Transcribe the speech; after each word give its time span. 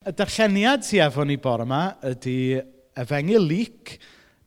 Y 0.00 0.14
darlleniad 0.16 0.80
sydd 0.80 1.02
efo 1.04 1.26
ni 1.28 1.34
bore 1.36 1.66
yma 1.66 1.78
ydy 2.08 2.56
Efengyl 3.02 3.42
lyc 3.44 3.98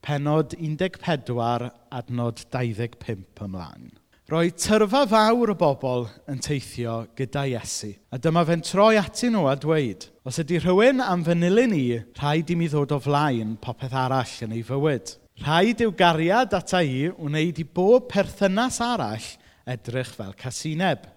penod 0.02 0.56
14, 0.58 1.68
adnod 1.94 2.42
25 2.50 3.44
ymlaen. 3.46 3.92
Roi 4.34 4.48
tyrfa 4.58 5.04
fawr 5.12 5.54
o 5.54 5.58
bobl 5.60 6.08
yn 6.34 6.42
teithio 6.42 6.96
gyda 7.14 7.46
Iesu. 7.52 7.92
A 8.10 8.18
dyma 8.18 8.42
fe'n 8.50 8.66
troi 8.66 8.98
ati 8.98 9.30
nhw 9.30 9.46
a 9.52 9.54
dweud, 9.54 10.10
os 10.26 10.42
ydy 10.42 10.58
rhywun 10.58 11.06
am 11.06 11.22
fy 11.22 11.38
ni, 11.38 11.86
rhaid 12.18 12.50
i 12.50 12.58
mi 12.58 12.74
ddod 12.74 12.98
o 12.98 13.02
flaen 13.06 13.54
popeth 13.62 13.94
arall 13.94 14.36
yn 14.48 14.58
ei 14.58 14.66
fywyd. 14.66 15.20
Rhaid 15.46 15.86
i'w 15.86 15.94
gariad 15.94 16.58
ata 16.58 16.82
i 16.82 17.12
wneud 17.14 17.62
i 17.62 17.70
bob 17.78 18.10
perthynas 18.10 18.82
arall 18.82 19.36
edrych 19.70 20.18
fel 20.18 20.34
casineb 20.34 21.13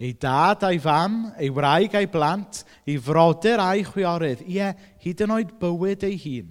ei 0.00 0.12
dad 0.20 0.64
a'i 0.66 0.80
fam, 0.82 1.32
ei 1.38 1.50
wraig 1.54 1.94
a'i 1.94 2.08
blant, 2.10 2.64
ei 2.86 2.98
frodyr 2.98 3.62
a'i 3.62 3.84
chwiorydd, 3.86 4.44
ie, 4.50 4.72
hyd 5.04 5.24
yn 5.26 5.34
oed 5.36 5.54
bywyd 5.60 6.06
ei 6.08 6.18
hun, 6.24 6.50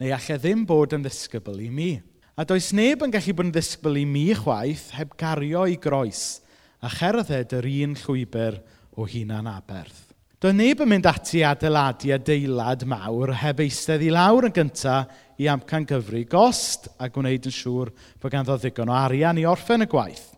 neu 0.00 0.12
allai 0.12 0.38
ddim 0.38 0.66
bod 0.68 0.96
yn 0.96 1.04
ddisgybl 1.06 1.60
i 1.64 1.70
mi. 1.72 1.92
A 2.36 2.46
does 2.48 2.70
neb 2.72 3.02
yn 3.04 3.12
gallu 3.12 3.34
bod 3.36 3.48
yn 3.50 3.56
ddisgybl 3.56 3.98
i 4.00 4.06
mi 4.08 4.28
chwaith 4.36 4.90
heb 4.96 5.16
gario 5.20 5.66
i 5.68 5.76
groes 5.80 6.40
a 6.82 6.90
cherdded 6.90 7.52
yr 7.54 7.68
un 7.84 7.92
llwybr 8.00 8.56
o 8.98 9.06
hunan 9.06 9.50
aberth. 9.50 10.08
Doedd 10.42 10.56
neb 10.58 10.80
yn 10.82 10.90
mynd 10.90 11.06
ati 11.06 11.44
adeiladu 11.46 12.10
adeilad 12.16 12.82
mawr 12.90 13.30
heb 13.38 13.60
eistedd 13.62 14.02
i 14.02 14.10
lawr 14.10 14.48
yn 14.48 14.56
gyntaf 14.56 15.12
i 15.38 15.46
amcan 15.46 15.86
gyfru 15.86 16.24
gost 16.26 16.88
a 16.98 17.06
gwneud 17.12 17.46
yn 17.46 17.54
siŵr 17.54 17.92
bod 18.18 18.34
ganddo 18.34 18.56
ddigon 18.58 18.90
o 18.90 18.96
arian 18.96 19.38
i 19.38 19.46
orffen 19.46 19.86
y 19.86 19.90
gwaith. 19.92 20.31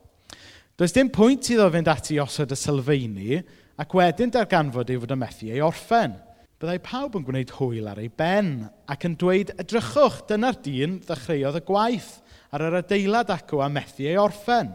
Does 0.74 0.90
dim 0.90 1.06
pwynt 1.06 1.46
iddo 1.54 1.68
fynd 1.70 1.86
ati 1.86 2.16
osod 2.18 2.50
y 2.50 2.56
sylfaeni 2.58 3.36
ac 3.78 3.92
wedyn 3.94 4.32
darganfod 4.34 4.88
ei 4.90 4.98
fod 4.98 5.12
y 5.14 5.16
methu 5.20 5.50
ei 5.52 5.60
orffen. 5.62 6.16
Byddai 6.58 6.80
pawb 6.82 7.14
yn 7.20 7.26
gwneud 7.28 7.52
hwyl 7.60 7.90
ar 7.92 8.00
ei 8.02 8.08
ben 8.10 8.48
ac 8.90 9.04
yn 9.06 9.14
dweud 9.20 9.52
edrychwch 9.54 10.24
dyna'r 10.26 10.58
dyn 10.64 10.96
ddechreuodd 11.06 11.60
y 11.60 11.62
gwaith 11.68 12.08
ar 12.50 12.64
yr 12.66 12.78
adeilad 12.80 13.30
acw 13.30 13.62
a 13.62 13.68
methu 13.70 14.08
ei 14.08 14.18
orffen. 14.18 14.72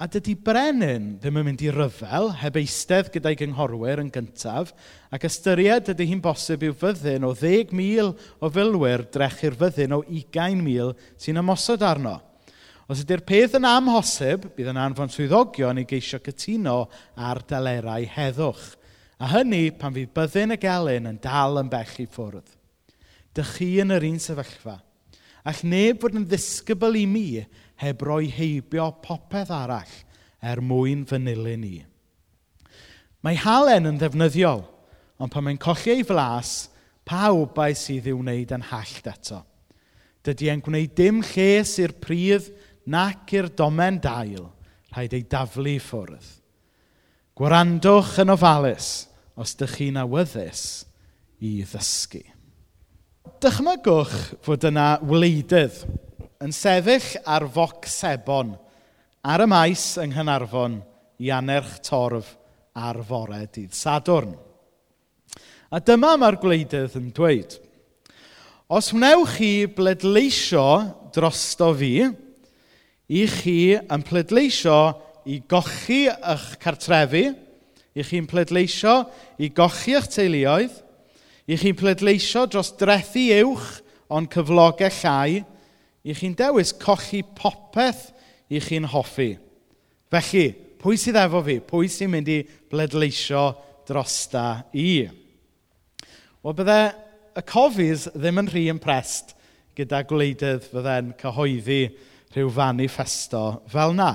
A 0.00 0.08
dydy 0.08 0.32
brenin 0.46 1.10
ddim 1.20 1.42
yn 1.42 1.44
mynd 1.50 1.66
i 1.66 1.68
ryfel 1.76 2.30
heb 2.40 2.56
eistedd 2.62 3.10
gyda'i 3.12 3.36
gynghorwyr 3.36 4.00
yn 4.00 4.08
gyntaf 4.14 4.72
ac 5.12 5.28
ystyried 5.28 5.92
ydy 5.92 6.06
hi'n 6.08 6.24
bosib 6.24 6.64
i'w 6.64 6.78
fyddin 6.86 7.28
o 7.28 7.34
10,000 7.36 8.14
o 8.40 8.52
filwyr 8.56 9.04
drech 9.12 9.44
i'r 9.44 9.60
fyddin 9.60 9.98
o 9.98 10.00
20,000 10.08 10.96
sy'n 11.20 11.42
ymosod 11.44 11.84
arno. 11.84 12.16
Os 12.88 13.02
ydy'r 13.04 13.20
peth 13.28 13.58
yn 13.58 13.66
amhosib, 13.68 14.46
bydd 14.56 14.70
yn 14.72 14.78
anfon 14.80 15.10
swyddogion 15.12 15.82
i 15.82 15.84
geisio 15.88 16.22
cytuno 16.24 16.86
ar 17.20 17.42
dalerau 17.44 18.06
heddwch. 18.14 18.70
A 19.20 19.28
hynny 19.34 19.74
pan 19.76 19.92
fydd 19.92 20.14
byddin 20.16 20.54
y 20.54 20.58
gelyn 20.62 21.10
yn 21.10 21.18
dal 21.20 21.60
yn 21.60 21.68
bell 21.68 21.98
i 22.00 22.06
ffwrdd. 22.08 22.54
Dych 23.36 23.50
chi 23.58 23.68
yn 23.82 23.92
yr 23.92 24.06
un 24.08 24.16
sefyllfa. 24.22 24.78
Ac 25.48 25.60
neb 25.68 26.00
fod 26.00 26.16
yn 26.16 26.24
ddisgybl 26.30 26.96
i 26.96 27.04
mi 27.10 27.26
heb 27.82 28.04
roi 28.08 28.30
heibio 28.32 28.88
popeth 29.04 29.52
arall 29.52 29.92
er 30.40 30.62
mwyn 30.64 31.04
fy 31.08 31.20
nilyn 31.20 31.60
ni. 31.60 31.76
Mae 33.20 33.36
halen 33.42 33.90
yn 33.90 34.00
ddefnyddiol, 34.00 34.64
ond 35.20 35.34
pan 35.34 35.44
mae'n 35.44 35.60
colli 35.60 35.98
ei 35.98 36.06
flas, 36.08 36.70
pawb 37.04 37.58
a'i 37.60 37.76
sydd 37.76 38.08
i'w 38.08 38.22
wneud 38.22 38.56
yn 38.56 38.64
hallt 38.70 39.12
eto. 39.12 39.42
Dydy 40.24 40.50
e'n 40.52 40.64
gwneud 40.64 40.96
dim 40.96 41.20
lles 41.34 41.76
i'r 41.82 41.94
pridd 42.00 42.48
nac 42.88 43.32
i'r 43.36 43.50
domen 43.56 44.00
dail 44.02 44.48
rhaid 44.94 45.14
ei 45.16 45.24
daflu 45.28 45.76
i 45.76 45.82
ffwrdd. 45.82 46.34
Gwrandwch 47.38 48.16
yn 48.24 48.34
ofalus 48.34 48.88
os 49.38 49.54
ydych 49.54 49.76
chi'n 49.78 50.00
awyddus 50.02 50.62
i 51.44 51.60
ddysgu. 51.62 52.24
Dychmygwch 53.38 54.16
fod 54.42 54.64
yna 54.66 54.96
wleidydd 55.06 55.84
yn 56.42 56.54
sefyll 56.54 57.12
ar 57.28 57.46
foc 57.54 57.86
sebon 57.90 58.56
ar 59.22 59.44
y 59.44 59.48
maes 59.50 59.84
yng 60.02 60.14
Nghynarfon 60.14 60.80
i 61.22 61.30
anerch 61.34 61.78
torf 61.86 62.32
ar 62.78 62.98
fore 63.06 63.44
dydd 63.52 63.74
Sadwrn. 63.74 64.34
A 65.68 65.78
dyma 65.84 66.14
mae'r 66.16 66.38
gwleidydd 66.40 66.96
yn 66.98 67.10
dweud. 67.14 67.58
Os 68.72 68.90
wnewch 68.94 69.36
chi 69.36 69.52
bledleisio 69.70 70.64
drosto 71.14 71.70
fi, 71.76 71.92
i 73.08 73.24
chi 73.28 73.74
yn 73.78 74.04
pleidleisio 74.04 74.78
i 75.28 75.40
gochi 75.48 76.06
eich 76.08 76.48
cartrefi, 76.60 77.26
i 77.96 78.04
chi'n 78.04 78.28
pleidleisio 78.28 78.94
i 79.40 79.50
gochi 79.52 79.96
eich 79.96 80.08
teuluoedd, 80.12 80.74
i 81.48 81.56
chi'n 81.56 81.76
pleidleisio 81.76 82.46
dros 82.48 82.74
drethu 82.80 83.26
uwch 83.42 83.78
ond 84.12 84.30
cyflogau 84.32 84.92
llai, 85.00 85.42
i 86.04 86.14
chi'n 86.16 86.36
dewis 86.36 86.74
cochi 86.80 87.22
popeth 87.36 88.10
i 88.48 88.60
chi'n 88.64 88.88
hoffi. 88.88 89.34
Felly, 90.08 90.46
pwy 90.80 90.96
sydd 91.00 91.18
efo 91.20 91.42
fi? 91.44 91.58
Pwy 91.60 91.88
sy'n 91.92 92.12
mynd 92.12 92.28
i 92.32 92.38
bledleisio 92.70 93.50
drosta 93.88 94.62
i? 94.72 95.08
Wel, 96.44 96.54
bydde 96.56 96.78
y 97.36 97.44
cofis 97.48 98.06
ddim 98.14 98.40
yn 98.44 98.52
rhy 98.52 98.68
impressed 98.72 99.34
gyda 99.78 100.04
gwleidydd 100.08 100.68
fydde'n 100.72 101.12
cyhoeddi 101.20 101.82
rhyw 102.34 102.50
fanifesto 102.52 103.44
fel 103.70 103.94
na. 103.96 104.14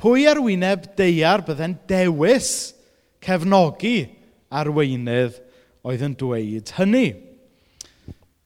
Pwy 0.00 0.26
ar 0.30 0.40
wyneb 0.42 0.90
deiar 0.98 1.44
bydde'n 1.46 1.76
dewis 1.88 2.48
cefnogi 3.24 3.98
arweinydd 4.54 5.38
oedd 5.86 6.02
yn 6.04 6.16
dweud 6.18 6.72
hynny? 6.78 7.06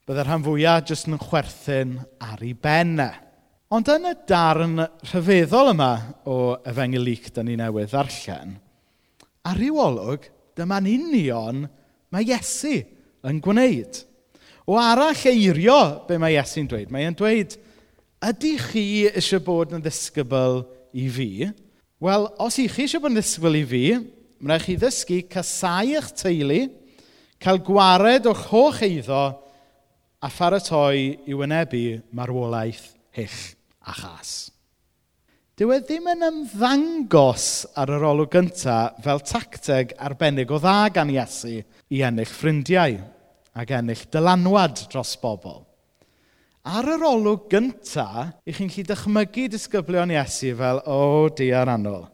Bydde'r 0.09 0.29
rhan 0.29 0.45
fwyaf 0.45 0.87
jyst 0.89 1.09
yn 1.09 1.19
chwerthin 1.21 1.97
ar 2.25 2.41
ei 2.45 2.53
bennau. 2.53 3.25
Ond 3.69 3.89
yn 3.93 4.07
y 4.09 4.15
darn 4.25 4.79
rhyfeddol 5.05 5.75
yma 5.75 5.91
o 6.25 6.55
efengyl 6.65 7.03
lyc 7.05 7.27
da 7.35 7.43
ni 7.45 7.53
newydd 7.59 7.91
ddarllen, 7.91 8.55
ar 9.45 9.59
ryw 9.61 9.77
olwg, 9.83 10.23
dyma'n 10.57 10.87
union 10.89 11.67
mae 12.09 12.25
Iesu 12.25 12.79
yn 13.29 13.41
gwneud. 13.45 13.99
O 14.65 14.77
arall 14.81 15.21
eirio 15.29 15.77
be 16.07 16.17
mae 16.17 16.33
Iesu'n 16.33 16.69
dweud, 16.71 16.89
mae'n 16.93 17.17
dweud, 17.17 17.53
ydy 18.19 18.55
chi 18.59 18.85
eisiau 19.07 19.41
bod 19.43 19.73
yn 19.75 19.83
ddisgybl 19.83 20.63
i 20.97 21.07
fi? 21.13 21.29
Wel, 22.03 22.27
os 22.39 22.57
i 22.59 22.67
chi 22.71 22.85
eisiau 22.85 23.03
bod 23.03 23.13
yn 23.13 23.19
ddisgybl 23.19 23.59
i 23.59 23.63
fi, 23.67 23.83
mae'n 24.39 24.55
rhaid 24.55 24.65
chi 24.65 24.75
ddysgu 24.79 25.19
casau 25.31 25.93
eich 25.95 26.11
teulu, 26.19 26.61
cael 27.39 27.61
gwared 27.63 28.27
o'ch 28.27 28.49
hoch 28.51 28.81
eiddo 28.83 29.23
a 30.19 30.29
pharatoi 30.31 31.03
i 31.31 31.35
wynebu 31.37 31.83
marwolaeth 32.15 32.89
hyll 33.15 33.39
a 33.87 33.95
chas. 33.95 34.33
Dyw 35.59 35.73
e 35.75 35.79
ddim 35.83 36.05
yn 36.07 36.27
ymddangos 36.27 37.47
ar 37.79 37.91
yr 37.95 38.05
olwg 38.07 38.31
gyntaf 38.31 38.99
fel 39.03 39.23
tacteg 39.27 39.95
arbennig 40.07 40.51
o 40.55 40.59
dda 40.59 40.91
gan 40.95 41.11
Iesu 41.11 41.57
i 41.59 42.03
ennill 42.07 42.31
ffrindiau 42.31 42.99
ac 43.59 43.73
ennill 43.75 44.05
dylanwad 44.11 44.85
dros 44.91 45.17
bobl. 45.19 45.65
Ar 46.67 46.89
yr 46.91 47.03
olwg 47.07 47.45
gyntaf, 47.47 48.33
i 48.43 48.51
chi'n 48.51 48.67
lli 48.67 48.83
dychmygu 48.83 49.45
disgyblion 49.53 50.11
Iesu 50.11 50.51
fel, 50.59 50.81
o, 50.83 50.97
oh, 50.97 51.27
diar 51.31 51.71
annol. 51.71 52.09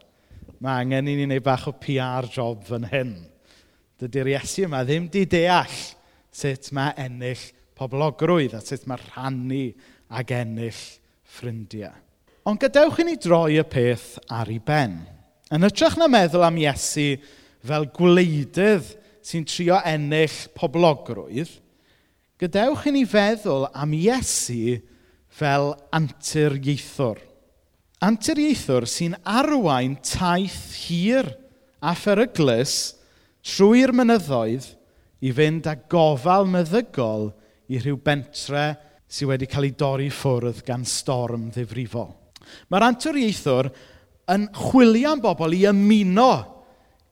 Mae 0.62 0.84
angen 0.84 1.10
i 1.10 1.16
ni 1.18 1.26
wneud 1.26 1.44
bach 1.44 1.66
o 1.72 1.74
PR 1.82 2.28
job 2.30 2.62
fan 2.68 2.86
hyn. 2.92 3.16
Dydy'r 3.98 4.30
Iesu 4.36 4.68
yma 4.68 4.84
ddim 4.86 5.08
di 5.10 5.26
deall 5.26 5.74
sut 6.36 6.70
mae 6.78 6.94
ennill 7.02 7.42
poblogrwydd 7.76 8.54
a 8.60 8.62
sut 8.62 8.86
mae 8.86 9.02
rhannu 9.02 9.64
ag 10.14 10.36
ennill 10.38 10.84
ffrindiau. 11.36 11.96
Ond 12.46 12.62
gadewch 12.62 13.02
i 13.02 13.10
ni 13.10 13.18
droi 13.18 13.58
y 13.58 13.66
peth 13.66 14.20
ar 14.30 14.54
ei 14.54 14.62
ben. 14.62 15.00
Yn 15.50 15.66
ytrach 15.66 15.98
na 15.98 16.06
meddwl 16.12 16.46
am 16.46 16.62
Iesu 16.62 17.16
fel 17.66 17.90
gwleidydd 17.98 18.94
sy'n 19.26 19.50
trio 19.50 19.82
ennill 19.90 20.38
poblogrwydd, 20.54 21.50
gadewch 22.42 22.88
i 22.90 22.92
ni 22.96 23.06
feddwl 23.08 23.70
am 23.72 23.94
Iesu 23.96 24.80
fel 25.36 25.72
anturiaethwr. 25.96 27.20
Anturiaethwr 28.04 28.88
sy'n 28.90 29.16
arwain 29.24 29.96
taith 30.04 30.76
hir 30.86 31.30
a 31.80 31.94
pheryglus 31.96 32.96
trwy'r 33.46 33.94
mynyddoedd 33.96 34.68
i 35.26 35.32
fynd 35.36 35.70
â 35.70 35.78
gofal 35.92 36.48
meddygol 36.50 37.30
i 37.72 37.80
rhyw 37.80 37.98
bentre 38.04 38.66
sydd 39.08 39.30
wedi 39.32 39.48
cael 39.50 39.70
ei 39.70 39.76
dorri 39.78 40.10
ffwrdd 40.12 40.64
gan 40.68 40.84
storm 40.86 41.48
ddifrifol. 41.54 42.10
Mae'r 42.70 42.88
anturiaethwr 42.90 43.70
yn 44.36 44.50
chwilio 44.58 45.14
am 45.14 45.22
bobl 45.24 45.56
i 45.56 45.64
ymuno 45.70 46.32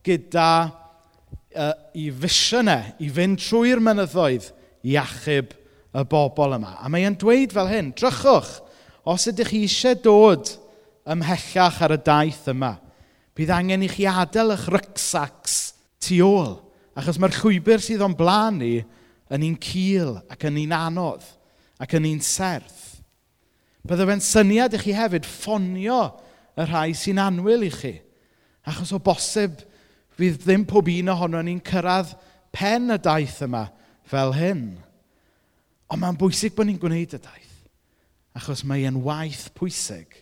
gyda 0.03 0.49
uh, 0.67 1.71
i 1.95 2.09
fisiynau, 2.11 2.91
i 2.99 3.07
fynd 3.13 3.39
trwy'r 3.39 3.81
mynyddoedd, 3.83 4.49
i 4.83 4.97
achub 5.00 5.53
y 5.94 6.03
bobl 6.09 6.57
yma. 6.57 6.77
A 6.81 6.89
mae 6.91 7.06
e'n 7.07 7.18
dweud 7.19 7.53
fel 7.56 7.69
hyn, 7.71 7.91
drychwch, 7.97 8.57
os 9.09 9.27
ydych 9.31 9.51
chi 9.51 9.63
eisiau 9.68 10.00
dod 10.03 10.53
ymhellach 11.09 11.81
ar 11.83 11.95
y 11.95 12.00
daith 12.03 12.47
yma, 12.53 12.75
bydd 13.35 13.51
angen 13.53 13.85
i 13.85 13.89
chi 13.91 14.07
adael 14.09 14.56
eich 14.56 14.68
rycsacs 14.71 15.57
tu 16.03 16.19
ôl, 16.25 16.57
achos 16.97 17.19
mae'r 17.19 17.35
llwybr 17.39 17.83
sydd 17.83 18.03
o'n 18.06 18.15
blaen 18.18 18.59
ni 18.62 18.74
yn 19.33 19.45
un 19.47 19.57
cil 19.62 20.18
ac 20.31 20.47
yn 20.50 20.59
un 20.65 20.75
anodd 20.77 21.25
ac 21.81 21.95
yn 21.97 22.07
un 22.12 22.21
serth. 22.24 22.81
Bydde 23.83 24.07
fe'n 24.07 24.24
syniad 24.24 24.75
i 24.77 24.79
chi 24.79 24.95
hefyd 24.95 25.27
ffonio 25.27 26.01
y 26.56 26.68
rhai 26.68 26.94
sy'n 26.95 27.19
anwyl 27.19 27.65
i 27.68 27.71
chi, 27.74 27.95
achos 28.69 28.94
o 28.95 29.01
bosib 29.03 29.57
fydd 30.15 30.44
ddim 30.45 30.68
pob 30.69 30.88
un 30.94 31.12
ohono 31.12 31.41
ni'n 31.44 31.63
cyrraedd 31.65 32.13
pen 32.53 32.94
y 32.94 33.00
daith 33.01 33.41
yma, 33.44 33.65
fel 34.13 34.36
hyn. 34.38 34.65
Ond 35.92 36.01
mae'n 36.01 36.19
bwysig 36.19 36.56
bod 36.56 36.69
ni'n 36.69 36.80
gwneud 36.81 37.18
y 37.18 37.21
daith, 37.21 37.57
achos 38.38 38.63
mae 38.65 38.86
e'n 38.88 39.01
waith 39.06 39.50
pwysig 39.57 40.21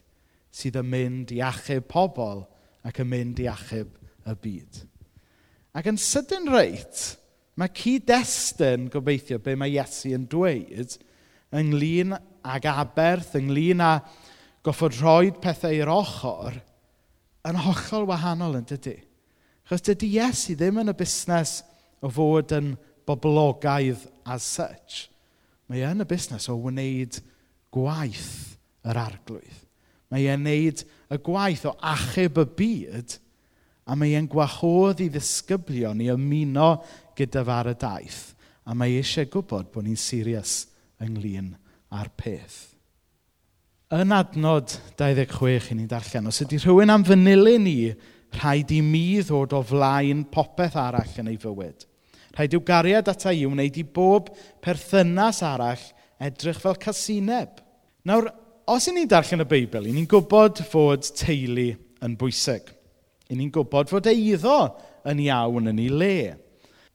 sydd 0.51 0.79
yn 0.81 0.89
mynd 0.91 1.31
i 1.35 1.39
achub 1.45 1.85
pobl 1.91 2.43
ac 2.87 2.99
yn 3.03 3.11
mynd 3.11 3.39
i 3.43 3.47
achub 3.51 3.91
y 4.27 4.35
byd. 4.43 4.81
Ac 5.77 5.87
yn 5.87 5.99
sydyn 6.01 6.49
reit, 6.51 7.05
mae 7.55 7.71
cyd-destun 7.75 8.89
gobeithio 8.91 9.39
be 9.43 9.55
mae 9.59 9.71
Iesu 9.77 10.11
yn 10.17 10.27
dweud 10.31 10.97
ynglyn 11.55 12.15
ag 12.47 12.67
aberth, 12.71 13.35
ynglyn 13.39 13.83
â 13.83 13.93
goffod 14.65 14.95
rhoi 14.99 15.31
pethau 15.41 15.75
i'r 15.75 15.91
ochr, 15.91 16.59
yn 17.47 17.59
hollol 17.65 18.07
wahanol 18.09 18.59
yn 18.59 18.67
dydy. 18.69 18.97
Chos 19.67 19.83
dydy 19.87 20.13
Iesu 20.17 20.55
ddim 20.57 20.81
yn 20.83 20.91
y 20.91 20.97
busnes 20.97 21.59
o 22.01 22.11
fod 22.11 22.53
yn 22.57 22.73
boblogaidd 23.07 24.05
as 24.25 24.45
such. 24.45 25.07
Mae 25.71 25.83
e 25.85 25.87
yn 25.87 26.03
y 26.03 26.07
busnes 26.07 26.49
o 26.51 26.57
wneud 26.59 27.21
gwaith 27.71 28.57
yr 28.87 28.99
arglwydd. 28.99 29.59
Mae 30.11 30.27
e'n 30.27 30.43
wneud 30.43 30.83
y 30.83 31.19
gwaith 31.23 31.63
o 31.69 31.75
achub 31.93 32.41
y 32.41 32.47
byd 32.59 33.15
a 33.87 33.95
mae 33.95 34.17
e'n 34.17 34.27
gwahodd 34.31 34.99
i 35.03 35.07
ddisgyblion 35.11 36.03
i 36.03 36.09
ymuno 36.11 36.73
gyda 37.17 37.45
far 37.47 37.71
y 37.71 37.75
daith. 37.79 38.33
A 38.67 38.75
mae 38.77 38.97
eisiau 38.99 39.29
gwybod 39.31 39.71
bod 39.71 39.87
ni'n 39.87 39.99
serius 39.99 40.65
ynglyn 41.01 41.53
â'r 41.95 42.11
peth. 42.19 42.59
Yn 43.95 44.11
adnod 44.15 44.75
26 44.99 45.71
i 45.71 45.77
ni'n 45.79 45.89
darllen, 45.91 46.29
os 46.31 46.43
ydy 46.43 46.59
rhywun 46.61 46.93
am 46.93 47.03
fanylu 47.07 47.57
ni, 47.59 47.77
rhaid 48.37 48.71
i 48.75 48.79
mi 48.83 49.05
ddod 49.23 49.55
o 49.57 49.63
flaen 49.67 50.23
popeth 50.31 50.77
arall 50.79 51.17
yn 51.23 51.31
ei 51.31 51.39
fywyd– 51.39 51.87
Rhaid 52.35 52.55
i'w 52.55 52.63
gariad 52.67 53.09
ata 53.11 53.33
i 53.35 53.45
wneud 53.47 53.79
i 53.81 53.83
bob 53.83 54.29
perthynas 54.63 55.41
arall 55.43 55.83
edrych 56.21 56.61
fel 56.61 56.77
casineb. 56.79 57.59
Nawr, 58.07 58.29
os 58.71 58.87
i 58.87 58.93
ni'n 58.95 59.09
darllen 59.09 59.43
y 59.43 59.49
Beibl, 59.49 59.87
i 59.89 59.95
ni'n 59.95 60.09
gwybod 60.09 60.63
fod 60.69 61.09
teulu 61.17 61.71
yn 62.01 62.15
bwysig. 62.19 62.69
I 63.31 63.37
ni'n 63.37 63.51
gwybod 63.53 63.91
fod 63.91 64.09
eiddo 64.11 64.57
yn 65.07 65.21
iawn 65.27 65.71
yn 65.71 65.81
ei 65.81 65.91
le. 65.91 66.15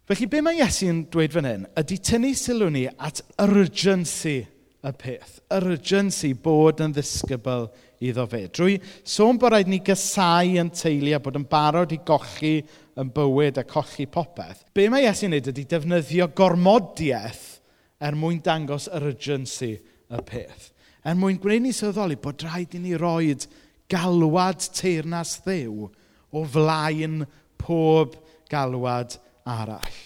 Felly, 0.06 0.28
be 0.30 0.42
mae 0.44 0.60
Iesu'n 0.60 1.06
dweud 1.10 1.34
fan 1.34 1.48
hyn, 1.48 1.64
ydy 1.80 1.98
tynnu 1.98 2.30
sylw 2.38 2.68
ni 2.70 2.84
at 2.86 3.24
urgency 3.42 4.38
y 4.86 4.92
peth. 4.94 5.40
Urgency 5.56 6.30
bod 6.38 6.82
yn 6.84 6.94
ddisgybl 6.94 7.66
iddo 8.06 8.26
fe. 8.30 8.44
Drwy 8.54 8.76
sôn 9.02 9.40
bod 9.40 9.54
rhaid 9.54 9.70
ni 9.70 9.80
gysau 9.84 10.54
yn 10.62 10.70
teulu 10.70 11.16
a 11.16 11.20
bod 11.22 11.38
yn 11.40 11.46
barod 11.50 11.94
i 11.96 11.98
gochi 12.06 12.60
yn 12.96 13.10
bywyd 13.12 13.60
a 13.60 13.64
colli 13.68 14.06
popeth, 14.08 14.64
be 14.74 14.88
mae 14.92 15.04
Iesu'n 15.04 15.34
neud 15.34 15.50
ydy 15.52 15.66
defnyddio 15.68 16.30
gormodiaeth 16.36 17.44
er 18.00 18.16
mwyn 18.16 18.40
dangos 18.44 18.88
yr 18.92 19.10
urgency 19.10 19.74
y 19.76 20.22
peth. 20.26 20.70
Er 21.06 21.16
mwyn 21.18 21.38
gwneud 21.40 21.66
ni 21.66 21.74
sylweddoli 21.76 22.18
bod 22.20 22.42
rhaid 22.44 22.74
i 22.76 22.80
ni 22.82 22.96
roed 22.98 23.46
galwad 23.92 24.64
teirnas 24.74 25.36
ddew 25.44 25.86
o 26.32 26.44
flaen 26.50 27.22
pob 27.60 28.16
galwad 28.50 29.18
arall. 29.46 29.98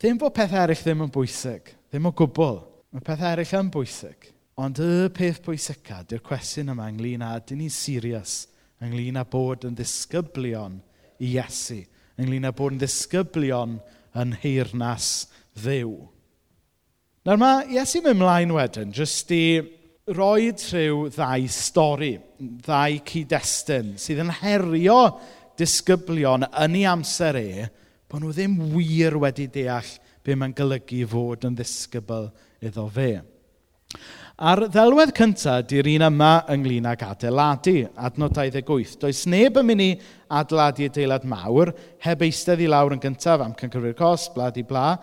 Ddim 0.00 0.18
bod 0.20 0.34
pethau 0.36 0.64
eraill 0.64 0.82
ddim 0.82 1.04
yn 1.06 1.12
bwysig, 1.14 1.70
ddim 1.92 2.08
o 2.10 2.14
gwbl. 2.16 2.62
Mae 2.94 3.04
pethau 3.04 3.30
eraill 3.30 3.60
yn 3.60 3.70
bwysig. 3.74 4.30
Ond 4.60 4.78
y 4.78 5.08
peth 5.10 5.40
pwysica, 5.42 6.04
di'r 6.06 6.22
cwestiwn 6.22 6.70
yma 6.74 6.86
ynglyn 6.92 7.24
â, 7.26 7.32
dyn 7.42 7.58
ni'n 7.58 7.72
sirius 7.74 8.44
ynglyn 8.84 9.18
â 9.18 9.24
bod 9.26 9.64
yn 9.66 9.74
ddisgyblion 9.74 10.76
i 11.18 11.32
Iesu 11.32 11.80
ynglyn 12.20 12.48
â 12.48 12.52
bod 12.56 12.74
yn 12.74 12.82
ddisgyblion 12.82 13.78
yn 14.20 14.34
heirnas 14.42 15.28
ddew. 15.58 15.94
Nawr 17.24 17.40
mae 17.40 17.64
Iesu 17.72 18.02
mynd 18.04 18.20
mlaen 18.20 18.52
wedyn, 18.54 18.92
jyst 18.94 19.32
i 19.34 19.44
roi 20.14 20.50
rhyw 20.52 21.06
ddau 21.14 21.46
stori, 21.48 22.12
ddau 22.38 22.98
cyd-destun, 23.08 23.94
sydd 24.00 24.20
yn 24.26 24.32
herio 24.42 24.98
disgyblion 25.58 26.44
yn 26.50 26.76
ei 26.76 26.84
amser 26.90 27.38
e, 27.40 27.68
bod 28.10 28.22
nhw 28.22 28.34
ddim 28.34 28.58
wir 28.74 29.16
wedi 29.22 29.48
deall 29.52 29.88
be 30.24 30.36
mae'n 30.36 30.56
golygu 30.56 31.04
fod 31.08 31.46
yn 31.48 31.56
ddisgybl 31.56 32.28
iddo 32.64 32.84
fe. 32.92 33.10
A'r 34.34 34.64
ddelwedd 34.66 35.12
cyntaf 35.14 35.60
di'r 35.70 35.86
un 35.92 36.02
yma 36.08 36.28
ynglyn 36.50 36.88
ag 36.90 37.04
adeiladu, 37.06 37.84
adnod 37.94 38.32
28. 38.34 38.96
Does 38.98 39.20
neb 39.30 39.60
yn 39.60 39.68
mynd 39.68 39.82
i 39.84 39.92
adeiladu 40.26 40.88
adeilad 40.88 41.26
mawr, 41.30 41.70
heb 42.02 42.24
eistedd 42.26 42.64
i 42.64 42.66
lawr 42.66 42.96
yn 42.96 43.02
gyntaf 43.04 43.44
am 43.44 43.52
cyngorwyr 43.54 43.94
cos, 43.94 44.24
blad 44.34 44.58
i 44.58 44.64
bla. 44.66 44.96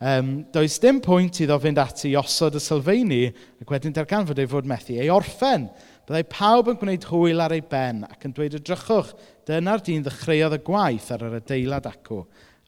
Um, 0.00 0.30
does 0.48 0.78
dim 0.80 1.02
pwynt 1.04 1.42
iddo 1.44 1.58
fynd 1.60 1.76
ati 1.82 2.08
i 2.08 2.16
osod 2.16 2.56
y 2.56 2.62
sylfaeni 2.64 3.18
ac 3.60 3.68
wedyn 3.68 3.92
darganfod 3.98 4.40
ei 4.40 4.48
fod 4.48 4.70
methu 4.72 4.96
ei 4.96 5.12
orffen. 5.12 5.68
Byddai 6.08 6.24
pawb 6.32 6.70
yn 6.72 6.80
gwneud 6.80 7.04
hwyl 7.10 7.44
ar 7.44 7.52
ei 7.52 7.60
ben 7.60 8.06
ac 8.08 8.24
yn 8.24 8.32
dweud 8.32 8.56
edrychwch, 8.62 9.12
dyna'r 9.44 9.84
dyn 9.84 10.08
ddechreuodd 10.08 10.56
y 10.56 10.64
gwaith 10.70 11.12
ar 11.12 11.26
yr 11.28 11.36
adeilad 11.42 11.90
acw 11.92 12.22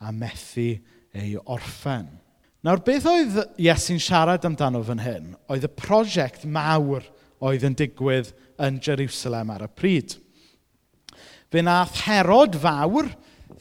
a 0.05 0.13
methu 0.13 0.75
ei 1.17 1.39
orffen. 1.41 2.11
Nawr, 2.63 2.79
beth 2.87 3.07
oedd 3.11 3.39
Iesu'n 3.59 3.99
siarad 3.99 4.45
amdano 4.47 4.85
fan 4.87 5.01
hyn, 5.03 5.33
oedd 5.51 5.65
y 5.67 5.71
prosiect 5.75 6.45
mawr 6.47 7.03
oedd 7.43 7.65
yn 7.67 7.75
digwydd 7.75 8.29
yn 8.63 8.77
Jerusalem 8.87 9.51
ar 9.51 9.65
y 9.67 9.69
pryd. 9.75 10.15
Fe 11.51 11.65
nath 11.67 12.05
Herod 12.05 12.55
fawr 12.63 13.09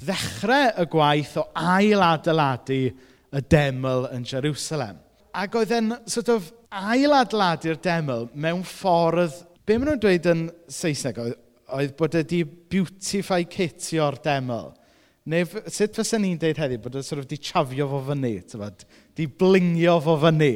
ddechrau 0.03 0.69
y 0.83 0.85
gwaith 0.93 1.33
o 1.41 1.47
ail-adeiladu 1.57 2.81
y 2.91 3.41
deml 3.49 4.05
yn 4.13 4.27
Jerusalem. 4.29 4.99
Ac 5.33 5.57
oedd 5.57 5.73
e'n 5.79 5.95
sort 6.05 6.29
of 6.29 6.51
ail-adeiladu'r 6.69 7.81
deml 7.81 8.27
mewn 8.37 8.61
ffordd, 8.67 9.33
be 9.65 9.79
maen 9.79 9.95
nhw'n 9.95 10.03
dweud 10.03 10.29
yn 10.29 10.45
Saesneg, 10.69 11.17
oedd, 11.25 11.41
oedd 11.73 11.97
bod 11.97 12.19
wedi 12.21 12.43
beautify 12.45 13.41
citio'r 13.49 14.21
deml– 14.21 14.69
Neu 15.29 15.45
sut 15.69 15.93
fysen 15.93 16.23
ni'n 16.25 16.39
dweud 16.41 16.57
heddi 16.57 16.79
bod 16.81 16.95
e'n 16.97 17.05
sort 17.05 17.21
of 17.21 17.27
di 17.29 17.37
chafio 17.37 17.85
fo 17.91 17.99
fyny, 18.07 18.39
tybod? 18.49 18.85
di 19.13 19.27
blingio 19.27 19.99
fo 20.01 20.15
fyny. 20.17 20.55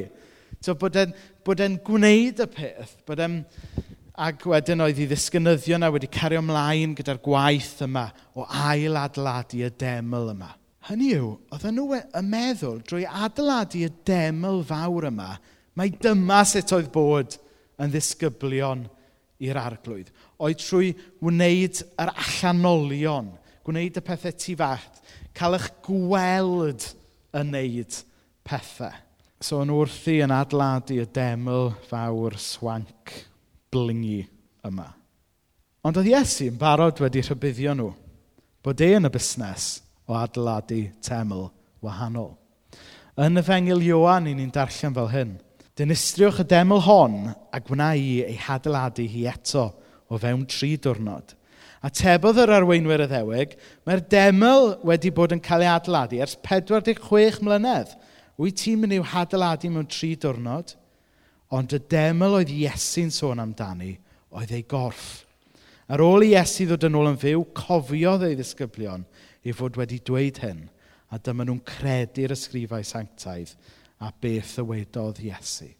Tybod, 0.58 0.80
bod 0.80 0.96
e'n 0.98 1.12
bod 1.46 1.62
e 1.62 1.68
gwneud 1.86 2.42
y 2.42 2.48
peth, 2.50 2.96
bod 3.06 3.22
e'n... 3.22 3.44
Ac 4.16 4.46
wedyn 4.48 4.80
oedd 4.80 4.96
i 4.96 5.04
ddisgynyddio 5.04 5.76
yna 5.76 5.90
wedi 5.92 6.08
cario 6.08 6.40
ymlaen 6.40 6.94
gyda'r 6.96 7.18
gwaith 7.20 7.82
yma 7.84 8.06
o 8.32 8.46
ailadladu 8.48 9.60
y 9.60 9.68
deml 9.76 10.30
yma. 10.32 10.48
Hynny 10.88 11.10
yw, 11.18 11.34
oedd 11.52 11.66
nhw 11.68 11.98
yn 12.00 12.30
meddwl 12.32 12.78
drwy 12.88 13.04
adeiladu 13.04 13.84
y 13.84 13.90
deml 14.08 14.62
fawr 14.64 15.10
yma, 15.10 15.34
mae 15.76 15.92
dyma 16.00 16.40
sut 16.48 16.72
oedd 16.72 16.88
bod 16.94 17.36
yn 17.76 17.92
ddisgyblion 17.92 18.86
i'r 19.44 19.60
arglwydd. 19.60 20.08
Oedd 20.40 20.64
trwy 20.64 20.94
wneud 21.20 21.84
yr 22.00 22.16
allanolion– 22.16 23.34
Gwneud 23.66 23.98
y 23.98 24.02
pethau 24.06 24.34
tu 24.38 24.54
fath, 24.58 25.00
Cael 25.36 25.58
eich 25.58 25.66
gweld 25.84 26.86
yn 27.34 27.50
wneud 27.50 27.98
pethau. 28.46 28.94
So 29.42 29.60
yn 29.60 29.72
wrthi 29.74 30.20
yn 30.24 30.32
adladu 30.32 31.00
y 31.02 31.06
deml 31.12 31.74
fawr 31.90 32.38
swanc 32.40 33.12
blingi 33.74 34.22
yma. 34.64 34.86
Ond 35.86 35.98
oedd 36.00 36.08
Iesu 36.08 36.48
yn 36.50 36.58
barod 36.58 37.02
wedi 37.02 37.22
rhybuddio 37.22 37.74
nhw 37.76 37.90
bod 38.64 38.80
e 38.82 38.88
yn 38.96 39.06
y 39.06 39.10
busnes 39.12 39.66
o 40.08 40.16
adeiladu 40.18 40.80
teml 41.04 41.48
wahanol. 41.84 42.32
Yn 43.22 43.38
y 43.38 43.44
fengil 43.46 43.84
Ioan, 43.86 44.26
ni'n 44.26 44.50
darllen 44.54 44.94
fel 44.96 45.10
hyn. 45.12 45.36
Dinistriwch 45.76 46.40
y 46.42 46.46
deml 46.48 46.82
hon 46.86 47.18
a 47.52 47.60
gwna 47.62 47.92
i 47.98 48.22
ei 48.24 48.38
hadeiladu 48.40 49.06
hi 49.12 49.26
eto 49.30 49.68
o 50.08 50.18
fewn 50.20 50.46
tri 50.50 50.74
diwrnod. 50.80 51.36
A 51.86 51.90
tebodd 51.94 52.40
yr 52.42 52.50
arweinwyr 52.56 53.04
y 53.04 53.06
ddewig, 53.12 53.52
mae'r 53.86 54.02
deml 54.10 54.72
wedi 54.88 55.12
bod 55.14 55.36
yn 55.36 55.42
cael 55.44 55.62
ei 55.62 55.70
adeiladu 55.70 56.18
ers 56.24 56.34
46 56.42 57.38
mlynedd. 57.46 57.92
Wyt 58.42 58.58
ti'n 58.64 58.80
mynd 58.82 58.96
i'w 58.96 59.06
hadeiladu 59.12 59.70
mewn 59.70 59.86
tri 59.86 60.16
diwrnod? 60.18 60.74
Ond 61.54 61.76
y 61.76 61.80
deml 61.92 62.40
oedd 62.40 62.50
Iesu'n 62.50 63.14
sôn 63.14 63.44
amdani 63.44 63.92
oedd 64.34 64.56
ei 64.56 64.66
gorff. 64.66 65.22
Ar 65.86 66.02
ôl 66.02 66.26
i 66.26 66.32
Iesu 66.34 66.66
ddod 66.66 66.88
yn 66.88 66.98
ôl 66.98 67.12
yn 67.12 67.20
fyw, 67.22 67.44
cofiodd 67.54 68.26
ei 68.26 68.34
ddisgyblion 68.34 69.06
i 69.46 69.54
fod 69.54 69.78
wedi 69.78 70.00
dweud 70.02 70.40
hyn, 70.42 70.64
a 71.14 71.22
dyma 71.22 71.46
nhw'n 71.46 71.62
credu'r 71.70 72.34
ysgrifau 72.34 72.82
sanctaidd 72.82 73.54
a 74.02 74.10
beth 74.10 74.56
wedodd 74.66 75.22
Iesu. 75.22 75.70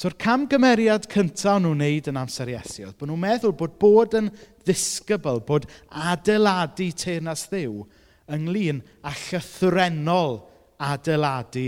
So'r 0.00 0.14
camgymeriad 0.16 1.04
cyntaf 1.12 1.58
nhw'n 1.60 1.74
wneud 1.74 2.06
yn 2.08 2.16
amser 2.16 2.48
Iesu 2.48 2.86
oedd 2.86 2.96
bod 2.96 3.10
nhw'n 3.10 3.20
meddwl 3.20 3.52
bod 3.52 3.74
bod 3.82 4.14
yn 4.16 4.30
ddisgybl, 4.64 5.42
bod 5.44 5.66
adeiladu 5.92 6.86
teyrnas 6.96 7.42
ddiw 7.50 7.82
ynglyn 8.32 8.78
â 9.04 9.12
llythrenol 9.26 10.38
adeiladu 10.80 11.66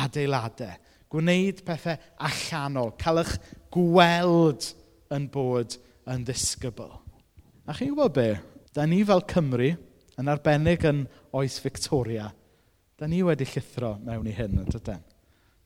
adeiladau. 0.00 0.78
Gwneud 1.12 1.60
pethau 1.66 2.00
allanol, 2.30 2.94
cael 3.00 3.20
eich 3.20 3.34
gweld 3.76 4.70
yn 5.12 5.28
bod 5.32 5.76
yn 6.08 6.24
ddisgybl. 6.24 6.96
A 7.68 7.76
chi'n 7.76 7.92
gwybod 7.92 8.16
be? 8.16 8.26
Da 8.72 8.88
ni 8.88 9.02
fel 9.04 9.26
Cymru, 9.28 9.74
yn 10.16 10.32
arbennig 10.32 10.88
yn 10.88 11.04
oes 11.36 11.60
Victoria, 11.60 12.30
da 12.96 13.12
ni 13.12 13.20
wedi 13.28 13.44
llithro 13.52 13.98
mewn 14.08 14.32
i 14.32 14.36
hyn, 14.40 14.56
yn 14.64 14.72
dydyn. 14.72 15.04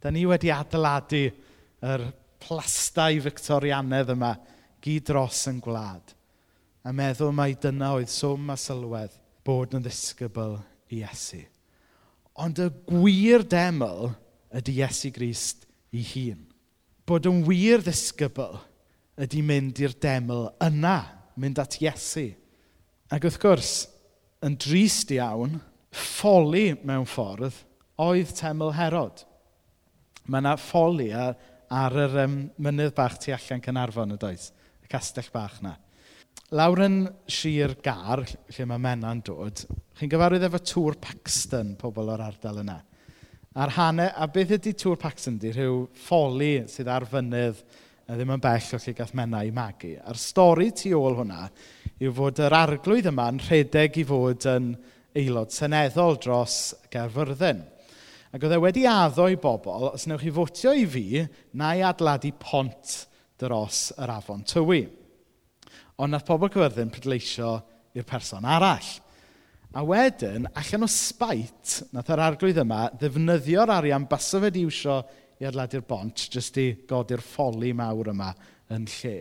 Da 0.02 0.10
ni 0.10 0.26
wedi 0.26 0.50
adeiladu 0.50 1.28
yr 1.82 2.06
plastau 2.42 3.20
Victorianedd 3.24 4.12
yma 4.14 4.34
gyd 4.82 5.06
dros 5.10 5.44
yn 5.50 5.60
gwlad. 5.62 6.14
A 6.82 6.90
meddwl 6.94 7.34
mai 7.34 7.52
dyna 7.58 7.92
oedd 7.96 8.10
swm 8.10 8.50
a 8.50 8.58
sylwedd 8.58 9.14
bod 9.46 9.74
yn 9.76 9.84
ddisgybl 9.84 10.56
i 10.90 11.02
Iesu. 11.02 11.42
Ond 12.42 12.58
y 12.62 12.68
gwir 12.88 13.44
deml 13.46 14.12
ydy 14.54 14.78
Iesu 14.80 15.12
Grist 15.14 15.66
i 15.94 16.02
hun. 16.12 16.46
Bod 17.06 17.26
yn 17.28 17.42
wir 17.46 17.82
ddisgybl 17.84 18.58
ydy 19.22 19.42
mynd 19.44 19.80
i'r 19.82 19.94
deml 20.00 20.48
yna, 20.64 20.98
mynd 21.36 21.60
at 21.62 21.78
Iesu. 21.82 22.30
Ac 23.12 23.26
wrth 23.28 23.40
gwrs, 23.42 23.72
yn 24.42 24.56
drist 24.58 25.12
iawn, 25.14 25.60
ffoli 25.92 26.72
mewn 26.86 27.06
ffordd 27.06 27.60
oedd 28.00 28.32
teml 28.38 28.72
Herod. 28.74 29.22
Mae 30.26 30.40
yna 30.42 30.54
ffoli 30.58 31.10
a 31.14 31.32
ar 31.72 31.96
yr 32.04 32.18
um, 32.26 32.36
mynydd 32.60 32.92
bach 32.96 33.16
tu 33.20 33.32
allan 33.32 33.62
Cynarfon 33.64 34.14
y 34.14 34.20
does, 34.20 34.50
y 34.84 34.90
castell 34.92 35.30
bach 35.32 35.60
na. 35.64 35.76
Lawr 36.52 36.82
yn 36.84 36.96
sir 37.32 37.78
gar, 37.84 38.20
lle 38.52 38.66
mae 38.68 38.80
Mena'n 38.82 39.22
dod, 39.24 39.62
chi'n 39.96 40.10
gyfarwydd 40.12 40.44
efo 40.48 40.60
Tŵr 40.68 40.98
Paxton, 41.00 41.76
pobl 41.80 42.10
o'r 42.12 42.26
ardal 42.26 42.60
yna. 42.60 42.76
A'r 43.56 43.72
hanner, 43.76 44.12
a 44.16 44.28
beth 44.32 44.52
ydy 44.58 44.74
Tŵr 44.76 45.00
Paxton? 45.00 45.38
Di 45.40 45.52
rhyw 45.52 45.86
ffoli 46.04 46.54
sydd 46.68 46.92
ar 46.92 47.08
fynydd 47.08 47.64
a 48.08 48.16
ddim 48.16 48.34
yn 48.34 48.42
bell 48.44 48.68
o 48.76 48.80
lle 48.82 48.94
gath 48.96 49.14
Mena 49.16 49.40
i 49.44 49.52
magu. 49.54 49.94
A'r 49.96 50.20
stori 50.20 50.70
tu 50.76 50.92
ôl 50.98 51.16
hwnna 51.22 51.46
yw 52.02 52.12
fod 52.16 52.40
yr 52.44 52.56
arglwydd 52.58 53.08
yma'n 53.08 53.40
rhedeg 53.46 53.96
i 54.02 54.04
fod 54.08 54.48
yn 54.52 54.72
aelod 55.16 55.52
seneddol 55.54 56.18
dros 56.20 56.58
Gerfyrddin. 56.92 57.62
Ac 58.32 58.46
oedd 58.46 58.54
e 58.56 58.60
wedi 58.62 58.82
addo 58.88 59.26
i 59.28 59.36
bobl, 59.36 59.90
os 59.92 60.06
newch 60.08 60.22
chi 60.24 60.32
fwtio 60.32 60.72
i 60.72 60.86
fi, 60.88 61.06
na 61.60 61.74
i 61.76 61.82
adladu 61.84 62.30
pont 62.40 62.94
dros 63.40 63.90
yr 64.00 64.12
afon 64.14 64.40
tywi. 64.48 64.86
Ond 66.00 66.14
nath 66.14 66.24
pobl 66.24 66.48
cyfyrddin 66.52 66.92
prydleisio 66.94 67.58
i'r 67.92 68.06
person 68.08 68.48
arall. 68.48 68.88
A 69.76 69.84
wedyn, 69.84 70.48
allan 70.56 70.86
o 70.86 70.88
spait, 70.88 71.76
nath 71.92 72.08
yr 72.12 72.24
arglwydd 72.24 72.62
yma 72.64 72.86
ddefnyddio'r 72.96 73.74
arian 73.76 74.08
basaf 74.08 74.46
wedi 74.46 74.64
iwsio 74.64 74.96
i 75.40 75.48
adladu'r 75.48 75.84
bont, 75.88 76.26
jyst 76.32 76.56
i 76.60 76.66
godi'r 76.88 77.20
ffoli 77.24 77.74
mawr 77.76 78.14
yma 78.14 78.32
yn 78.72 78.88
lle. 78.96 79.16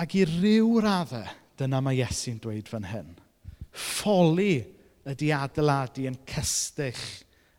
Ac 0.00 0.18
i 0.18 0.26
ryw 0.26 0.78
raddau, 0.82 1.26
dyna 1.58 1.82
mae 1.84 2.02
Iesu'n 2.02 2.42
dweud 2.42 2.70
fan 2.70 2.90
hyn. 2.90 3.10
Ffoli 3.70 4.56
ydy 5.06 5.30
adeiladu 5.38 6.10
yn 6.10 6.18
cystych 6.26 7.02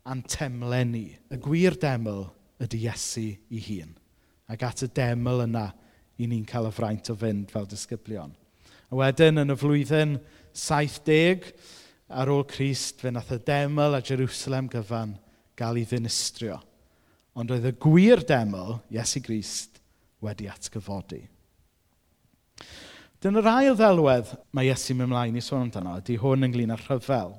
a'n 0.07 0.23
temlau 0.29 0.85
ni. 0.87 1.07
Y 1.31 1.39
gwir 1.41 1.77
deml 1.81 2.25
ydy 2.61 2.85
Iesu 2.85 3.27
ei 3.51 3.63
hun. 3.67 3.95
Ac 4.51 4.65
at 4.67 4.85
y 4.85 4.91
deml 4.95 5.45
yna 5.45 5.69
i 6.21 6.27
ni'n 6.29 6.45
cael 6.47 6.69
y 6.69 6.73
fraint 6.75 7.11
o 7.13 7.17
fynd 7.17 7.51
fel 7.53 7.67
disgyblion. 7.69 8.33
A 8.91 8.97
wedyn, 8.99 9.39
yn 9.41 9.53
y 9.53 9.57
flwyddyn 9.57 10.17
70, 10.57 11.53
ar 12.11 12.31
ôl 12.31 12.43
Crist, 12.49 12.99
fe 13.01 13.13
nath 13.13 13.31
y 13.31 13.39
deml 13.47 13.95
a 13.95 14.01
Jerusalem 14.03 14.67
gyfan 14.71 15.15
gael 15.57 15.79
ei 15.79 15.87
ddinistrio. 15.87 16.59
Ond 17.39 17.53
oedd 17.53 17.69
y 17.69 17.75
gwir 17.79 18.25
deml, 18.27 18.81
Iesu 18.91 19.21
Grist, 19.23 19.79
wedi 20.21 20.49
atgyfodi. 20.51 21.23
Dyna'r 23.21 23.47
ail 23.53 23.77
ddelwedd 23.77 24.33
mae 24.51 24.67
Iesu 24.67 24.97
mynd 24.97 25.13
mlaen 25.13 25.37
i 25.39 25.45
sôn 25.45 25.67
amdano, 25.67 25.95
ydy 26.01 26.17
hwn 26.21 26.49
ynglyn 26.49 26.73
â 26.73 26.77
rhyfel. 26.81 27.35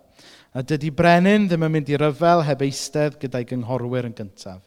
A 0.53 0.61
dydy 0.61 0.91
Brenin 0.93 1.47
ddim 1.49 1.63
yn 1.65 1.73
mynd 1.73 1.89
i 1.89 1.97
ryfel 1.97 2.43
heb 2.45 2.61
eistedd 2.67 3.15
gyda'i 3.23 3.47
gynghorwyr 3.49 4.11
yn 4.11 4.17
gyntaf. 4.19 4.61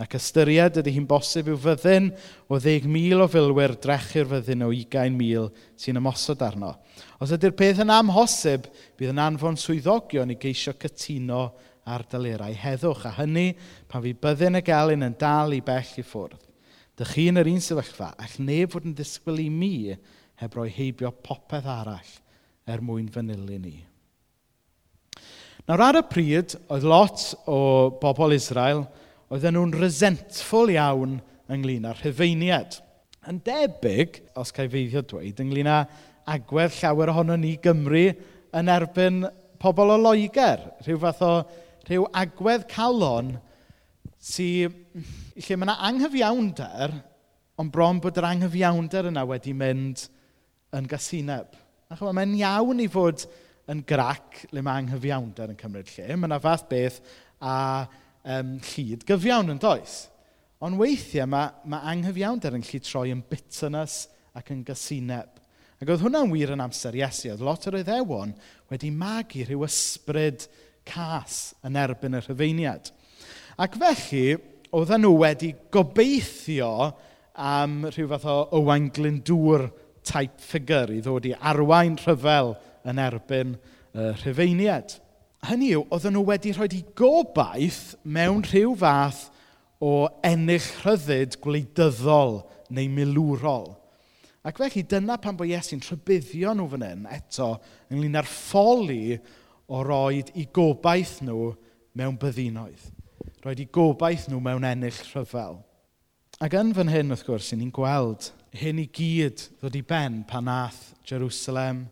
Ac 0.00 0.18
ystyried 0.18 0.76
ydy 0.80 0.92
hi'n 0.92 1.06
bosib 1.08 1.48
i'w 1.48 1.56
fyddin 1.60 2.10
o 2.48 2.58
10,000 2.60 3.24
o 3.24 3.28
filwyr 3.28 3.72
drechu'r 3.80 4.28
fyddin 4.28 4.66
o 4.66 4.68
20,000 4.72 5.48
sy'n 5.80 6.00
ymosod 6.00 6.44
arno. 6.44 6.74
Os 7.24 7.32
ydy'r 7.32 7.56
peth 7.56 7.80
yn 7.84 7.92
amhosib, 7.92 8.68
bydd 9.00 9.14
yn 9.14 9.24
anfon 9.24 9.56
swyddogion 9.60 10.32
i 10.32 10.38
geisio 10.40 10.76
cytuno 10.76 11.42
ar 11.88 12.04
dylirau 12.12 12.56
heddwch, 12.60 13.08
a 13.08 13.16
hynny 13.22 13.50
pan 13.88 14.04
fi 14.04 14.12
byddin 14.12 14.60
y 14.60 14.64
gelyn 14.64 15.08
yn 15.08 15.16
dal 15.20 15.56
i 15.56 15.64
bell 15.64 16.00
i 16.00 16.04
ffwrdd. 16.04 16.48
Dych 17.00 17.14
chi 17.16 17.30
yn 17.32 17.40
yr 17.40 17.48
un 17.48 17.64
sefyllfa, 17.64 18.12
all 18.20 18.40
neb 18.44 18.76
fod 18.76 18.88
yn 18.88 18.96
disgwyl 18.96 19.40
i 19.40 19.48
mi 19.52 19.76
heb 20.40 20.56
roi 20.56 20.68
heibio 20.68 21.16
popeth 21.24 21.68
arall 21.80 22.18
er 22.68 22.84
mwyn 22.84 23.08
fanylu 23.12 23.56
ni. 23.56 23.78
Nawr 25.68 25.82
ar 25.84 25.98
y 26.00 26.02
pryd, 26.08 26.54
oedd 26.72 26.84
lot 26.88 27.22
o 27.50 27.58
bobl 28.00 28.32
Israel, 28.32 28.86
oedden 29.30 29.54
nhw'n 29.56 29.74
resentful 29.76 30.72
iawn 30.72 31.18
ynglyn 31.52 31.88
â'r 31.90 32.00
rhyfeiniad. 32.00 32.78
Yn 33.28 33.40
debyg, 33.44 34.22
os 34.40 34.54
cael 34.56 34.70
feiddio 34.72 35.02
dweud, 35.04 35.42
ynglyn 35.44 35.68
â 35.68 35.82
agwedd 36.30 36.78
llawer 36.78 37.12
ohono 37.12 37.36
ni 37.38 37.56
Gymru 37.62 38.06
yn 38.56 38.72
erbyn 38.72 39.26
pobl 39.60 39.92
o 39.92 39.98
Loegr. 40.00 40.64
Rhyw 40.86 41.00
fath 41.02 41.22
o 41.26 41.32
rhyw 41.88 42.08
agwedd 42.22 42.64
calon 42.70 43.34
sy'n... 44.16 44.72
lle 45.36 45.56
mae 45.56 45.68
yna 45.68 45.76
anghyfiawnder, 45.90 46.96
ond 47.60 47.72
bron 47.74 48.00
bod 48.00 48.18
yr 48.20 48.30
anghyfiawnder 48.30 49.10
yna 49.12 49.26
wedi 49.28 49.52
mynd 49.56 50.06
yn 50.76 50.88
gasineb. 50.88 51.52
Mae'n 52.00 52.34
iawn 52.40 52.80
i 52.80 52.88
fod 52.90 53.26
yn 53.70 53.82
grac 53.86 54.44
le 54.54 54.62
mae 54.66 54.82
anghyfiawnder 54.82 55.52
yn 55.52 55.58
cymryd 55.60 55.90
lle. 55.94 56.14
Mae 56.16 56.30
yna 56.30 56.40
fath 56.42 56.66
beth 56.70 57.00
a 57.40 57.56
um, 58.24 58.56
llid 58.72 59.04
gyfiawn 59.08 59.54
yn 59.54 59.60
does. 59.62 60.02
Ond 60.64 60.76
weithiau 60.80 61.28
mae, 61.30 61.52
mae 61.70 61.92
anghyfiawnder 61.94 62.56
yn 62.58 62.66
lle 62.66 62.80
troi 62.84 63.08
yn 63.14 63.22
bitterness 63.30 64.02
ac 64.36 64.50
yn 64.54 64.64
gysineb. 64.66 65.38
Ac 65.80 65.88
oedd 65.88 66.02
hwnna'n 66.04 66.32
wir 66.32 66.52
yn 66.52 66.60
amser 66.60 66.98
Iesu. 66.98 67.30
Oedd 67.32 67.44
lot 67.46 67.68
o'r 67.70 67.78
iddewon 67.80 68.34
wedi 68.72 68.90
magu 68.92 69.46
rhyw 69.46 69.64
ysbryd 69.64 70.44
cas 70.88 71.54
yn 71.64 71.78
erbyn 71.80 72.18
y 72.18 72.24
rhyfeiniad. 72.24 72.90
Ac 73.60 73.78
felly, 73.80 74.24
oedden 74.76 75.06
nhw 75.06 75.14
wedi 75.22 75.54
gobeithio 75.72 76.72
am 77.40 77.86
rhyw 77.88 78.10
fath 78.10 78.28
o 78.28 78.36
Owain 78.58 78.90
Glyndŵr 78.92 79.70
type 80.04 80.42
figure 80.42 80.96
i 80.96 81.00
ddod 81.04 81.28
i 81.30 81.32
arwain 81.52 81.96
rhyfel 82.00 82.54
yn 82.88 83.00
erbyn 83.02 83.56
uh, 83.56 84.12
rhyfeiniad. 84.22 84.96
Hynny 85.48 85.72
yw, 85.74 85.84
oedden 85.88 86.14
nhw 86.16 86.24
wedi 86.28 86.52
rhoi 86.54 86.68
i 86.76 86.80
gobaith 86.98 87.94
mewn 88.04 88.42
rhyw 88.44 88.74
fath 88.78 89.28
o 89.80 90.08
ennill 90.26 90.66
rhyddid 90.82 91.38
gwleidyddol 91.40 92.42
neu 92.76 92.90
milwrol. 92.92 93.70
Ac 94.44 94.60
felly 94.60 94.84
dyna 94.88 95.18
pan 95.20 95.36
bod 95.36 95.50
Iesu'n 95.50 95.82
rhybuddio 95.84 96.52
nhw 96.56 96.68
fan 96.72 96.84
hyn 96.86 97.08
eto 97.12 97.54
ynglyn 97.92 98.20
â'r 98.20 98.28
ffoli 98.28 99.16
o 99.68 99.82
roed 99.84 100.32
i 100.40 100.46
gobaith 100.52 101.18
nhw 101.24 101.52
mewn 101.96 102.16
byddinoedd. 102.20 102.86
Roed 103.44 103.60
i 103.60 103.68
gobaith 103.72 104.28
nhw 104.28 104.40
mewn 104.44 104.68
ennill 104.68 105.02
rhyfel. 105.12 105.60
Ac 106.40 106.56
yn 106.56 106.72
fan 106.76 106.88
hyn, 106.88 107.12
wrth 107.12 107.26
gwrs, 107.26 107.50
ni'n 107.52 107.72
gweld 107.74 108.30
hyn 108.56 108.80
i 108.82 108.86
gyd 108.90 109.44
ddod 109.60 109.76
i 109.78 109.82
ben 109.86 110.22
pan 110.28 110.48
ath 110.50 110.94
Jerusalem 111.06 111.84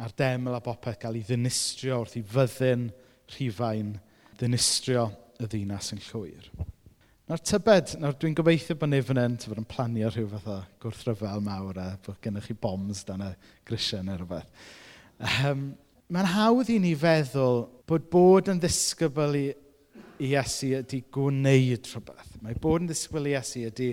a'r 0.00 0.16
deml 0.16 0.56
a 0.56 0.62
bopeth 0.64 0.98
gael 1.02 1.18
ei 1.20 1.26
ddinistrio 1.28 2.00
wrth 2.00 2.16
i 2.20 2.24
fyddin 2.24 2.88
rhifain 3.34 3.94
ddinistrio 4.40 5.08
y 5.40 5.48
ddinas 5.48 5.92
yn 5.94 6.00
llwyr. 6.08 6.48
Nawr 7.30 7.42
tybed, 7.46 7.92
nawr 8.02 8.16
dwi'n 8.18 8.34
gobeithio 8.34 8.74
bod 8.80 8.90
neb 8.90 9.12
yn 9.12 9.20
hyn 9.20 9.36
fod 9.38 9.60
yn 9.60 9.68
planio 9.70 10.08
rhyw 10.10 10.26
fath 10.32 10.48
o 10.50 10.56
gwrthryfel 10.82 11.44
mawr 11.46 11.78
a 11.78 11.86
bod 12.06 12.18
gennych 12.24 12.48
chi 12.50 12.56
bombs 12.58 13.04
dan 13.06 13.22
y 13.28 13.30
grisiau 13.68 14.02
neu 14.06 14.18
rhywbeth. 14.18 14.48
Um, 15.46 15.70
Mae'n 16.10 16.26
hawdd 16.26 16.72
i 16.74 16.80
ni 16.82 16.90
feddwl 16.98 17.60
bod 17.86 18.08
bod 18.10 18.48
yn 18.50 18.58
ddisgybl 18.58 19.36
i, 19.38 19.44
i 20.18 20.32
Iesu 20.32 20.72
ydy 20.80 21.04
gwneud 21.14 21.86
rhywbeth. 21.86 22.32
Mae 22.42 22.56
bod 22.58 22.82
yn 22.82 22.90
ddisgybl 22.90 23.28
i 23.30 23.36
Iesu 23.36 23.62
ydy 23.68 23.92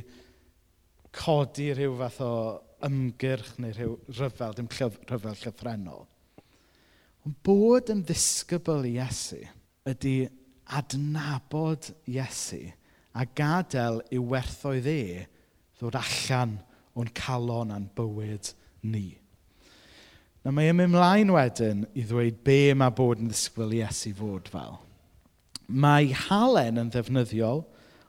codi 1.13 1.67
rhyw 1.77 1.93
fath 1.99 2.17
o 2.25 2.31
ymgyrch 2.85 3.55
neu 3.61 3.73
rhyw 3.73 3.95
rhyfel, 4.11 4.55
dim 4.57 4.69
llyf, 4.69 4.97
rhyfel 5.09 5.37
llyffrennol. 5.41 6.05
Ond 7.25 7.37
bod 7.45 7.89
yn 7.91 8.03
ddisgybl 8.05 8.85
i 8.87 8.97
Iesu 8.97 9.41
ydy 9.87 10.15
adnabod 10.77 11.89
Iesu 12.11 12.61
a 13.17 13.25
gadael 13.25 14.01
i 14.13 14.19
werthoedd 14.21 14.89
e 14.91 15.01
ddod 15.79 15.97
allan 15.97 16.57
o'n 16.97 17.09
calon 17.17 17.73
a'n 17.73 17.87
bywyd 17.97 18.51
ni. 18.87 19.09
Na 20.45 20.53
mae 20.55 20.71
ym 20.71 20.83
ymlaen 20.85 21.33
wedyn 21.33 21.83
i 21.97 22.05
ddweud 22.07 22.37
be 22.45 22.59
mae 22.77 22.93
bod 22.95 23.21
yn 23.21 23.31
ddisgwyl 23.31 23.73
i 23.75 23.81
Iesu 23.81 24.13
fod 24.17 24.51
fel. 24.53 24.77
Mae 25.67 26.13
halen 26.15 26.79
yn 26.79 26.91
ddefnyddiol, 26.93 27.65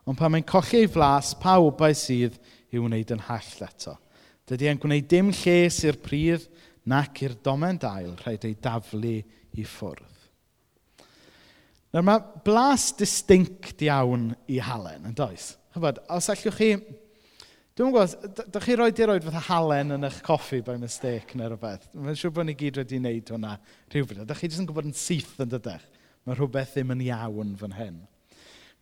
ond 0.06 0.18
pan 0.20 0.30
mae'n 0.32 0.46
colli 0.46 0.84
ei 0.84 0.90
flas, 0.92 1.32
pa 1.34 1.56
wbaith 1.58 1.98
sydd 2.04 2.37
i 2.70 2.78
wneud 2.78 3.10
yn 3.16 3.25
hall 3.26 3.64
eto. 3.66 3.96
Dydy 4.48 4.70
e'n 4.70 4.80
gwneud 4.80 5.08
dim 5.10 5.32
lles 5.34 5.82
i'r 5.84 5.98
prif 6.00 6.46
nac 6.88 7.20
i'r 7.24 7.34
domen 7.44 7.80
dail, 7.80 8.14
rhaid 8.22 8.46
ei 8.48 8.56
daflu 8.64 9.18
i 9.18 9.64
ffwrdd. 9.66 10.14
Nawr 11.92 12.04
mae 12.04 12.22
blas 12.44 12.90
distinct 12.96 13.80
iawn 13.84 14.30
i 14.48 14.58
halen, 14.60 15.06
yn 15.08 15.14
does? 15.16 15.54
Chybod, 15.74 16.02
os 16.12 16.28
allwch 16.32 16.56
chi... 16.56 16.72
Dwi'n 17.78 17.92
gwybod, 17.94 18.26
ydych 18.42 18.64
chi 18.66 18.74
roed 18.74 18.98
i 18.98 19.06
roed 19.06 19.26
fatha 19.28 19.40
halen 19.52 19.94
yn 19.94 20.06
eich 20.08 20.16
coffi 20.26 20.58
by 20.66 20.74
mistake 20.82 21.38
neu 21.38 21.46
rhywbeth. 21.52 21.84
Mae'n 21.94 22.16
siŵr 22.18 22.32
bod 22.34 22.48
ni 22.48 22.56
gyd 22.58 22.80
wedi 22.80 22.98
wneud 22.98 23.30
hwnna 23.30 23.52
rhywbryd. 23.92 24.24
Ydych 24.24 24.40
chi 24.42 24.50
jyst 24.50 24.64
yn 24.64 24.66
gwybod 24.66 24.88
yn 24.90 24.96
syth 24.98 25.36
yn 25.44 25.52
dydech. 25.52 25.84
Mae 26.26 26.34
rhywbeth 26.34 26.72
ddim 26.74 26.90
yn 26.96 27.04
iawn 27.06 27.52
fan 27.60 27.76
hyn. 27.78 28.00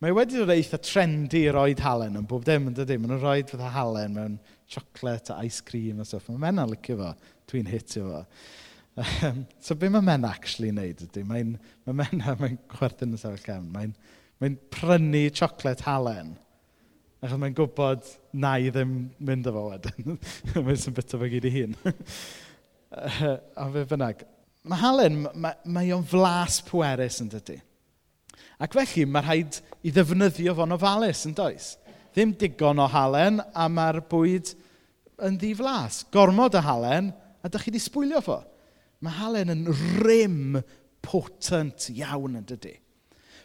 Mae 0.01 0.15
wedi 0.17 0.41
dod 0.41 0.55
eitha 0.55 0.81
trendy 0.81 1.43
i 1.45 1.53
roed 1.53 1.83
halen 1.85 2.17
yn 2.17 2.25
bob 2.29 2.43
dim, 2.49 2.71
yn 2.71 2.79
dydy. 2.79 2.97
Mae'n 2.97 3.13
nhw'n 3.13 3.21
roed 3.21 3.53
fatha 3.53 3.69
halen 3.77 4.17
mewn 4.17 4.39
chocolate 4.67 5.33
a 5.33 5.39
ice 5.43 5.61
cream 5.61 5.99
a 5.99 6.05
stuff. 6.05 6.29
Mae 6.29 6.47
menna 6.47 6.65
licio 6.67 6.97
fo. 6.99 7.11
Dwi'n 7.47 7.69
hitio 7.71 8.07
fo. 8.11 8.25
So 9.61 9.75
be 9.75 9.89
mae 9.93 10.01
men 10.01 10.25
actually 10.25 10.71
wneud 10.73 11.03
ydy? 11.05 11.23
Mae'n 11.27 11.53
ma 11.85 11.95
menna, 12.01 12.33
mae'n 12.39 12.57
chwerthin 12.71 13.13
yn 13.13 13.21
sefyll 13.21 13.43
cefn. 13.43 13.69
Mae'n 13.73 13.93
mae 14.41 14.57
prynu 14.73 15.27
chocolate 15.37 15.85
halen. 15.85 16.35
Achos 17.21 17.39
mae'n 17.41 17.55
gwybod 17.57 18.09
na 18.37 18.55
i 18.61 18.71
ddim 18.73 18.97
mynd 19.29 19.49
efo 19.49 19.67
wedyn. 19.71 20.17
mae'n 20.55 20.81
sy'n 20.81 20.97
bita 20.97 21.21
fe 21.21 21.29
gyd 21.33 21.47
i 21.49 21.53
hun. 21.59 21.77
a 23.61 23.69
fe 23.73 23.85
bynnag. 23.93 24.25
Mae 24.67 24.81
halen, 24.81 25.23
mae, 25.31 25.57
mae 25.63 25.93
o'n 25.95 26.05
flas 26.07 26.59
pwerus 26.67 27.21
yn 27.23 27.31
dydy. 27.31 27.61
Ac 28.61 28.73
felly, 28.73 29.05
mae 29.05 29.23
rhaid 29.23 29.59
i 29.85 29.93
ddefnyddio 29.93 30.57
fo'n 30.57 30.75
ofalus 30.75 31.23
yn 31.29 31.37
does 31.37 31.75
ddim 32.17 32.33
digon 32.33 32.81
o 32.81 32.87
halen 32.89 33.37
a 33.53 33.67
mae'r 33.69 33.99
bwyd 34.09 34.49
yn 35.21 35.35
ddiflas. 35.37 36.01
Gormod 36.09 36.57
o 36.57 36.61
halen 36.65 37.11
a 37.45 37.49
dych 37.53 37.67
chi 37.67 37.69
wedi 37.69 37.81
sbwylio 37.83 38.23
fo. 38.25 38.39
Mae 39.05 39.13
halen 39.19 39.53
yn 39.53 39.67
rym 40.01 40.57
potent 41.05 41.91
iawn 41.93 42.39
yn 42.39 42.47
dydy. 42.49 42.73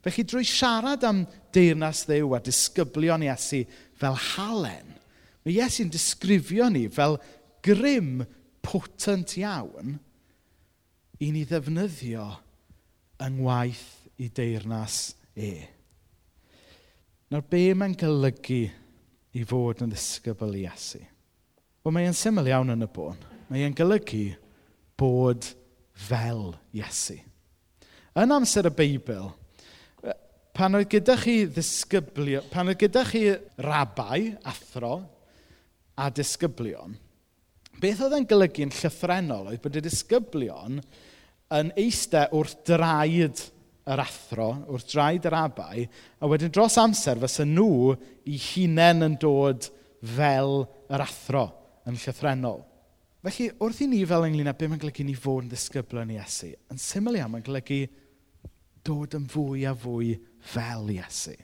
Felly 0.02 0.24
drwy 0.24 0.46
siarad 0.48 1.04
am 1.04 1.26
deyrnas 1.52 2.06
ddew 2.08 2.32
a 2.32 2.40
disgyblion 2.42 3.26
Iesu 3.28 3.60
fel 4.00 4.16
halen, 4.32 4.96
mae 5.44 5.58
Iesu'n 5.58 5.92
disgrifio 5.92 6.70
ni 6.72 6.86
fel 6.88 7.20
grym 7.62 8.24
potent 8.64 9.36
iawn 9.36 9.98
i 11.20 11.28
ni 11.28 11.44
ddefnyddio 11.44 12.24
yng 13.22 13.36
ngwaith 13.36 13.86
i 14.16 14.32
deyrnas 14.32 15.12
e. 15.36 15.52
Nawr, 17.32 17.46
be 17.48 17.70
mae'n 17.72 17.94
golygu 17.96 18.66
i 19.32 19.42
fod 19.48 19.78
yn 19.80 19.92
ddisgybl 19.94 20.50
Iesu? 20.60 20.98
Wel, 21.80 21.94
mae'n 21.96 22.12
syml 22.12 22.50
iawn 22.50 22.74
yn 22.74 22.84
y 22.84 22.88
bôn. 22.92 23.16
Mae'n 23.48 23.72
golygu 23.78 24.34
bod 25.00 25.48
fel 25.96 26.50
Iesu. 26.76 27.16
Yn 28.20 28.34
amser 28.36 28.68
y 28.68 28.72
Beibl, 28.76 29.30
pan 30.52 30.76
oedd 30.76 30.90
gyda 30.92 31.16
chi 31.22 31.38
ddisgyblio, 31.48 32.42
pan 32.52 32.68
oedd 32.68 32.82
gyda 32.84 33.06
chi 33.08 33.24
rabau, 33.64 34.28
athro, 34.52 34.92
a 35.96 36.10
disgyblion, 36.12 36.98
beth 37.80 38.04
oedd 38.04 38.18
yn 38.18 38.28
golygu'n 38.28 38.76
llythrenol 38.76 39.48
oedd 39.54 39.64
bod 39.64 39.80
y 39.80 39.86
disgyblion 39.88 40.82
yn 41.56 41.72
eistedd 41.80 42.36
wrth 42.36 42.58
draed 42.68 43.46
yr 43.90 44.02
athro, 44.02 44.48
wrth 44.70 44.90
draed 44.92 45.26
yr 45.26 45.36
abau, 45.36 45.86
a 46.22 46.28
wedyn 46.30 46.52
dros 46.54 46.78
amser 46.78 47.18
fysa 47.22 47.46
nhw 47.48 47.94
i 48.30 48.38
hunain 48.38 49.08
yn 49.08 49.16
dod 49.20 49.66
fel 50.02 50.62
yr 50.92 51.02
athro 51.02 51.48
yn 51.88 51.98
llythrenol. 51.98 52.62
Felly, 53.22 53.48
wrth 53.62 53.82
i 53.84 53.86
ni 53.90 54.02
fel 54.06 54.26
ynglyn 54.26 54.50
â 54.50 54.54
beth 54.58 54.70
mae'n 54.70 54.82
golygu 54.82 55.06
ni 55.06 55.14
fod 55.18 55.44
yn 55.44 55.50
ddisgyblio 55.52 56.02
yn 56.02 56.14
Iesu, 56.16 56.52
yn 56.70 56.80
syml 56.82 57.18
iawn 57.18 57.30
mae'n 57.34 57.46
golygu 57.46 57.84
dod 58.86 59.14
yn 59.18 59.28
fwy 59.30 59.66
a 59.70 59.74
fwy 59.78 60.16
fel 60.52 60.90
Iesu. 60.90 61.36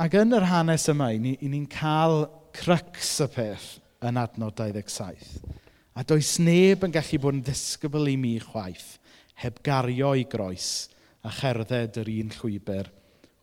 Ac 0.00 0.16
yn 0.16 0.36
yr 0.36 0.48
hanes 0.48 0.86
yma, 0.88 1.10
i 1.12 1.20
ni, 1.20 1.34
ni'n 1.40 1.66
cael 1.68 2.24
crycs 2.56 3.18
y 3.24 3.28
peth 3.34 3.66
yn 4.08 4.20
adnod 4.20 4.56
27. 4.56 5.58
A 5.92 6.04
does 6.08 6.38
neb 6.40 6.86
yn 6.86 6.94
gallu 6.94 7.20
bod 7.20 7.36
yn 7.36 7.44
ddisgybl 7.44 8.08
i 8.08 8.16
mi 8.16 8.38
chwaith, 8.40 8.94
heb 9.42 9.60
gario 9.66 10.14
i 10.16 10.24
groes, 10.28 10.88
a 11.26 11.32
cherdded 11.34 11.98
yr 12.00 12.10
un 12.14 12.32
llwybr 12.38 12.88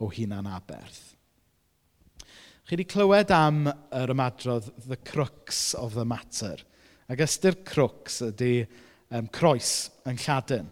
o 0.01 0.09
hunan 0.13 0.49
aberth. 0.49 1.13
Chi 2.67 2.75
wedi 2.75 2.87
clywed 2.91 3.31
am 3.31 3.61
yr 3.95 4.11
ymadrodd 4.11 4.65
the 4.89 4.97
crux 4.97 5.71
of 5.77 5.93
the 5.95 6.03
matter. 6.05 6.57
Ac 7.07 7.21
ystyr 7.23 7.61
crux 7.63 8.19
ydy 8.25 8.65
um, 9.15 9.29
croes 9.31 9.87
yn 10.09 10.19
Lladin. 10.19 10.67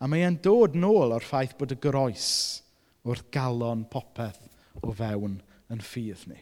A 0.00 0.08
mae 0.08 0.24
e'n 0.24 0.38
dod 0.40 0.78
nôl 0.78 1.12
o'r 1.12 1.26
ffaith 1.26 1.52
bod 1.58 1.74
y 1.74 1.78
groes 1.80 2.28
wrth 3.04 3.26
galon 3.34 3.84
popeth 3.92 4.40
o 4.80 4.94
fewn 4.96 5.36
yn 5.72 5.84
ffydd 5.84 6.24
ni. 6.30 6.40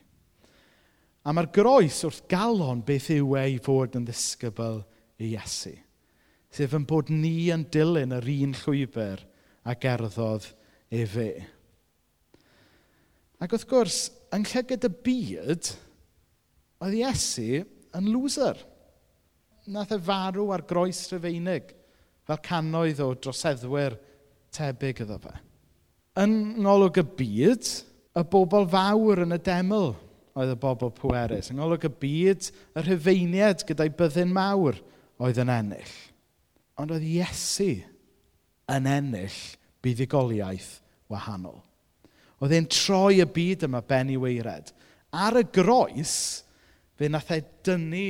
A 1.26 1.34
mae'r 1.34 1.50
groes 1.54 1.98
wrth 2.06 2.22
galon 2.30 2.84
beth 2.86 3.10
yw 3.14 3.36
e 3.38 3.44
i 3.56 3.58
fod 3.62 3.98
yn 3.98 4.06
ddisgybl 4.06 4.80
i 5.18 5.32
Iesu. 5.32 5.74
Sef 6.52 6.78
yn 6.78 6.86
bod 6.86 7.10
ni 7.10 7.50
yn 7.54 7.66
dilyn 7.74 8.14
yr 8.14 8.26
un 8.38 8.54
llwybr 8.62 9.26
a 9.62 9.74
gerddodd 9.78 10.46
e 10.92 11.04
fe. 11.08 11.30
Ac 13.42 13.54
wrth 13.56 13.68
gwrs, 13.70 14.00
yn 14.34 14.44
llygyd 14.46 14.86
y 14.86 14.90
byd, 15.06 15.70
oedd 16.82 16.98
Iesu 16.98 17.62
yn 17.98 18.10
loser. 18.12 18.58
Nath 19.72 19.94
e 19.94 19.98
farw 20.02 20.50
ar 20.54 20.64
groes 20.66 21.04
rhyfeinig, 21.10 21.72
fel 22.26 22.40
cannoedd 22.42 23.02
o 23.02 23.12
droseddwyr 23.18 23.98
tebyg 24.54 25.02
iddo 25.04 25.18
fe. 25.22 25.34
Yn 26.22 26.36
ngolwg 26.62 27.00
y 27.02 27.06
byd, 27.18 27.68
y 28.12 28.24
bobl 28.28 28.66
fawr 28.70 29.24
yn 29.24 29.34
y 29.34 29.40
deml 29.42 29.94
oedd 30.38 30.52
y 30.52 30.58
bobl 30.60 30.92
pwerus. 30.96 31.50
Yng 31.50 31.60
ngolwg 31.60 31.86
y 31.88 31.92
byd, 32.02 32.50
y 32.76 32.84
rhyfeiniad 32.84 33.64
gyda'i 33.68 33.92
byddin 33.96 34.32
mawr 34.34 34.78
oedd 35.22 35.40
yn 35.42 35.52
ennill. 35.52 35.94
Ond 36.80 36.94
oedd 36.94 37.06
Iesu 37.06 37.74
yn 38.70 38.88
ennill 38.88 39.38
buddigoliaeth 39.82 40.78
wahanol. 41.10 41.60
Oedd 42.42 42.54
e'n 42.56 42.68
troi 42.70 43.20
y 43.22 43.26
byd 43.26 43.66
yma 43.68 43.82
ben 43.86 44.10
i 44.10 44.18
weired. 44.18 44.72
Ar 45.14 45.38
y 45.38 45.44
groes, 45.54 46.14
fe 46.98 47.10
nath 47.10 47.32
e 47.34 47.40
dynnu 47.66 48.06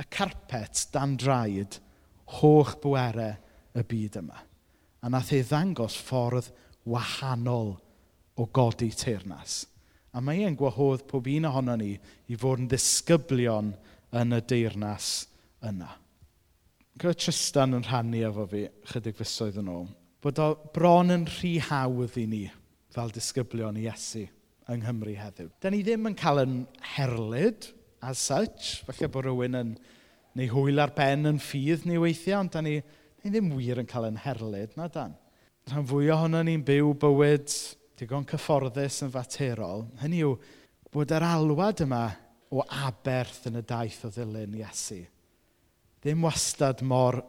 y 0.00 0.06
carpet 0.12 0.86
dan 0.94 1.16
draed 1.20 1.80
holl 2.38 2.74
bwerau 2.82 3.34
y 3.76 3.84
byd 3.86 4.20
yma. 4.22 4.38
A 5.02 5.10
nath 5.10 5.32
e 5.34 5.42
ddangos 5.42 5.96
ffordd 5.98 6.50
wahanol 6.90 7.74
o 8.40 8.46
godi 8.46 8.90
teirnas. 8.96 9.64
A 10.14 10.20
mae 10.24 10.44
e'n 10.46 10.58
gwahodd 10.58 11.06
pob 11.08 11.28
un 11.30 11.46
ohono 11.50 11.76
ni 11.78 11.92
i 11.94 12.38
fod 12.38 12.64
yn 12.64 12.70
ddisgyblion 12.70 13.74
yn 14.20 14.36
y 14.36 14.40
deirnas 14.52 15.10
yna 15.66 15.90
gyda 16.98 17.14
Tristan 17.14 17.76
yn 17.78 17.84
rhannu 17.86 18.24
efo 18.28 18.46
fi 18.50 18.64
chydig 18.90 19.18
fusoedd 19.18 19.60
yn 19.62 19.70
ôl, 19.72 19.86
bod 20.20 20.40
o 20.42 20.48
bron 20.74 21.14
yn 21.14 21.26
rhy 21.28 21.54
hawdd 21.68 22.18
i 22.20 22.26
ni 22.28 22.44
fel 22.90 23.12
disgyblion 23.14 23.78
i 23.78 23.86
Iesu 23.86 24.26
yng 24.70 24.82
Nghymru 24.82 25.14
heddiw. 25.18 25.50
Da 25.62 25.70
ni 25.70 25.82
ddim 25.86 26.08
yn 26.10 26.16
cael 26.18 26.42
yn 26.42 26.56
herlyd 26.96 27.70
as 28.06 28.22
such, 28.30 28.80
falle 28.86 29.10
bod 29.12 29.28
rhywun 29.28 29.58
yn 29.60 29.74
neu 30.38 30.50
hwyl 30.52 30.82
ar 30.82 30.94
ben 30.96 31.28
yn 31.30 31.40
ffydd 31.42 31.86
ni 31.88 31.98
weithiau, 32.00 32.40
ond 32.42 32.54
da 32.54 32.62
ni, 32.64 32.78
ni 33.22 33.32
ddim 33.32 33.52
wir 33.56 33.80
yn 33.82 33.88
cael 33.90 34.08
yn 34.10 34.18
herlyd, 34.24 34.74
na 34.78 34.88
dan. 34.92 35.14
Rhan 35.70 35.86
fwy 35.86 36.10
ohono 36.14 36.42
ni'n 36.46 36.64
byw 36.66 36.94
bywyd 37.00 37.54
digon 38.00 38.26
cyfforddus 38.28 39.02
yn 39.06 39.14
faterol, 39.14 39.86
hynny 40.02 40.24
yw 40.26 40.36
bod 40.90 41.14
yr 41.14 41.26
alwad 41.26 41.82
yma 41.84 42.04
o 42.50 42.64
aberth 42.66 43.46
yn 43.50 43.60
y 43.60 43.64
daith 43.66 44.02
o 44.08 44.12
ddilyn 44.12 44.58
Iesu 44.58 45.04
ddim 46.00 46.24
wastad 46.24 46.80
mor 46.86 47.20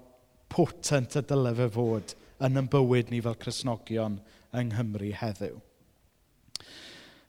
potent 0.52 1.18
y 1.20 1.24
dylai 1.28 1.56
fe 1.58 1.68
fod 1.72 2.16
yn 2.46 2.60
yn 2.62 2.70
bywyd 2.72 3.12
ni 3.12 3.20
fel 3.24 3.38
Cresnogion 3.40 4.18
yng 4.56 4.72
Nghymru 4.72 5.12
heddiw. 5.20 5.60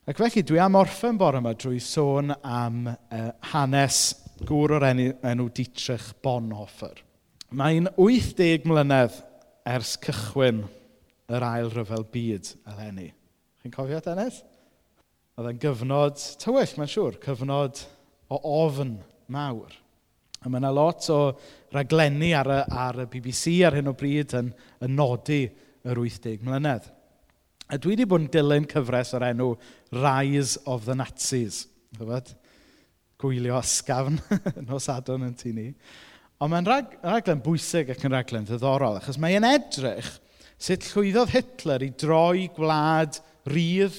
Ac 0.03 0.19
felly, 0.19 0.43
dwi 0.43 0.59
am 0.59 0.75
orffen 0.75 1.19
bore 1.19 1.39
yma 1.39 1.53
drwy 1.55 1.79
sôn 1.83 2.33
am 2.35 2.89
uh, 2.89 3.29
hanes 3.53 3.99
gŵr 4.47 4.77
o'r 4.77 4.87
enw, 4.89 5.11
enw 5.31 5.45
Dietrich 5.55 6.09
Bonhoeffer. 6.23 6.97
Mae'n 7.55 7.87
80 7.95 8.67
mlynedd 8.67 9.19
ers 9.69 9.93
cychwyn 10.03 10.63
yr 11.31 11.45
ail 11.47 11.71
rhyfel 11.71 12.03
byd 12.11 12.51
eleni. 12.73 13.11
Chi'n 13.61 13.75
cofio 13.75 14.01
Dennis? 14.03 14.41
Oedd 15.39 15.53
e'n 15.53 15.61
gyfnod 15.61 16.19
tywyll, 16.41 16.75
mae'n 16.79 16.91
siŵr, 16.91 17.19
cyfnod 17.23 17.85
o 18.27 18.41
ofn 18.63 18.97
mawr. 19.31 19.82
A 20.43 20.51
mae 20.51 20.59
yna 20.59 20.73
lot 20.75 21.07
o 21.13 21.19
raglenni 21.73 22.33
ar 22.35 22.49
y, 22.51 22.59
ar 22.85 23.03
y 23.03 23.07
BBC 23.11 23.61
ar 23.67 23.77
hyn 23.79 23.91
o 23.91 23.95
bryd 23.97 24.35
yn, 24.39 24.51
yn 24.83 24.95
nodi 24.97 25.45
yr 25.87 25.99
80 25.99 26.43
mlynedd. 26.43 26.89
A 27.71 27.79
dwi 27.79 27.95
wedi 27.95 28.07
bod 28.09 28.25
yn 28.25 28.31
dilyn 28.31 28.67
cyfres 28.69 29.13
o'r 29.15 29.27
enw 29.29 29.53
Rise 29.95 30.59
of 30.69 30.83
the 30.85 30.95
Nazis. 30.99 31.63
Chyfod? 31.97 32.33
Gwylio 33.23 33.59
ysgafn 33.63 34.19
nos 34.69 34.89
adon 34.91 35.29
yn 35.29 35.37
tu 35.39 35.53
ni. 35.55 35.69
Ond 36.43 36.51
mae'n 36.51 36.67
rag, 36.67 36.97
raglen 37.07 37.43
bwysig 37.43 37.93
ac 37.93 38.03
yn 38.03 38.13
raglen 38.13 38.47
ddiddorol, 38.49 38.99
achos 38.99 39.19
mae'n 39.21 39.47
edrych 39.47 40.09
sut 40.59 40.89
llwyddodd 40.91 41.31
Hitler 41.31 41.85
i 41.85 41.91
droi 41.99 42.49
gwlad 42.55 43.21
rydd, 43.51 43.95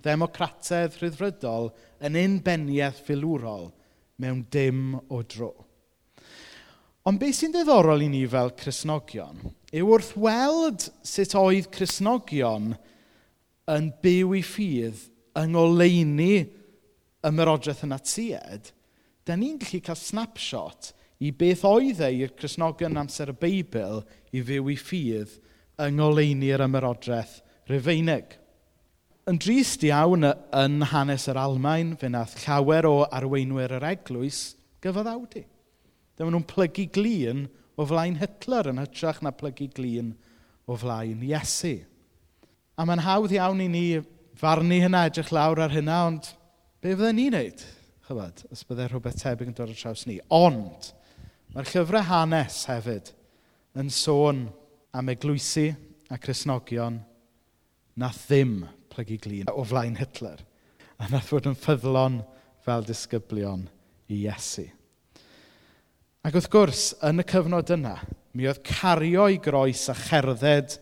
ddemocratedd 0.00 0.96
rhyddfrydol 1.00 1.72
yn 2.06 2.16
unbeniaeth 2.20 3.02
filwrol 3.04 3.68
mewn 4.22 4.44
dim 4.52 4.94
o 5.10 5.20
dro. 5.26 5.50
Ond 7.08 7.16
beth 7.20 7.38
sy'n 7.38 7.54
ddiddorol 7.54 8.02
i 8.04 8.10
ni 8.12 8.26
fel 8.28 8.50
Cresnogion 8.60 9.38
yw 9.70 9.86
wrth 9.94 10.12
weld 10.20 10.88
sut 11.06 11.32
oedd 11.38 11.70
Cresnogion 11.72 12.74
yn 13.70 13.86
byw 14.02 14.34
i 14.36 14.42
ffydd 14.44 15.06
yng 15.40 15.54
ngoleini 15.54 16.34
myrodraeth 17.30 17.84
yn 17.86 17.94
atied, 17.96 18.72
da 19.24 19.36
ni'n 19.36 19.60
gallu 19.62 19.80
cael 19.86 19.98
snapshot 20.00 20.90
i 21.24 21.30
beth 21.36 21.62
oedd 21.68 22.02
e 22.04 22.10
i'r 22.18 22.34
Cresnogion 22.36 22.98
amser 23.00 23.32
y 23.32 23.36
Beibl 23.46 24.02
i 24.36 24.42
fyw 24.44 24.68
i 24.72 24.76
ffydd 24.80 25.38
yng 25.80 25.96
ngoleini'r 26.00 26.64
ymyrodraeth 26.66 27.38
Rufeinig. 27.70 28.34
Yn 29.30 29.38
drist 29.40 29.84
iawn 29.86 30.26
yn 30.26 30.84
hanes 30.90 31.28
yr 31.30 31.38
Almain, 31.38 31.94
fe 31.96 32.10
wnaeth 32.10 32.36
llawer 32.42 32.88
o 32.88 32.94
arweinwyr 33.06 33.76
yr 33.78 33.88
eglwys 33.92 34.42
gyfaddawdu. 34.82 35.46
Dyma 36.20 36.34
nhw'n 36.34 36.44
plygu 36.44 36.84
glin 36.92 37.46
o 37.80 37.84
flaen 37.88 38.18
Hitler 38.20 38.66
yn 38.68 38.80
hytrach 38.82 39.22
na 39.24 39.30
plygu 39.32 39.70
glin 39.72 40.10
o 40.68 40.74
flaen 40.76 41.22
Iesu. 41.24 41.78
A 42.76 42.84
mae'n 42.84 43.00
hawdd 43.06 43.32
iawn 43.32 43.62
i 43.64 43.68
ni 43.72 43.84
farnu 44.36 44.82
hynna, 44.82 45.06
edrych 45.08 45.30
lawr 45.32 45.62
ar 45.64 45.72
hynna, 45.72 46.00
ond 46.10 46.26
be 46.84 46.92
fydden 46.92 47.16
ni'n 47.16 47.32
neud? 47.32 47.62
Chybod, 48.04 48.42
os 48.52 48.66
byddai 48.68 48.90
rhywbeth 48.90 49.16
tebyg 49.22 49.48
yn 49.48 49.56
dod 49.56 49.72
ar 49.72 49.78
traws 49.80 50.02
ni. 50.10 50.18
Ond, 50.28 50.90
mae'r 51.54 51.70
llyfrau 51.72 52.04
hanes 52.10 52.58
hefyd 52.68 53.08
yn 53.80 53.88
sôn 53.88 54.42
am 54.92 55.08
eglwysu 55.14 55.70
a 56.12 56.18
Cresnogion 56.20 56.98
na 57.96 58.10
ddim 58.18 58.66
plygu 58.92 59.16
glin 59.24 59.48
o 59.54 59.64
flaen 59.64 59.96
Hitler. 59.96 60.44
A 61.00 61.08
nath 61.08 61.32
fod 61.32 61.48
yn 61.48 61.56
ffyddlon 61.56 62.20
fel 62.60 62.84
disgyblion 62.84 63.64
i 64.12 64.20
Iesu. 64.26 64.66
Ac 66.20 66.34
wrth 66.36 66.50
gwrs, 66.52 66.80
yn 67.08 67.22
y 67.22 67.24
cyfnod 67.24 67.70
yna, 67.72 67.94
mi 68.36 68.44
oedd 68.44 68.58
cario 68.66 69.24
i 69.32 69.38
groes 69.40 69.86
a 69.88 69.94
cherdded 69.96 70.74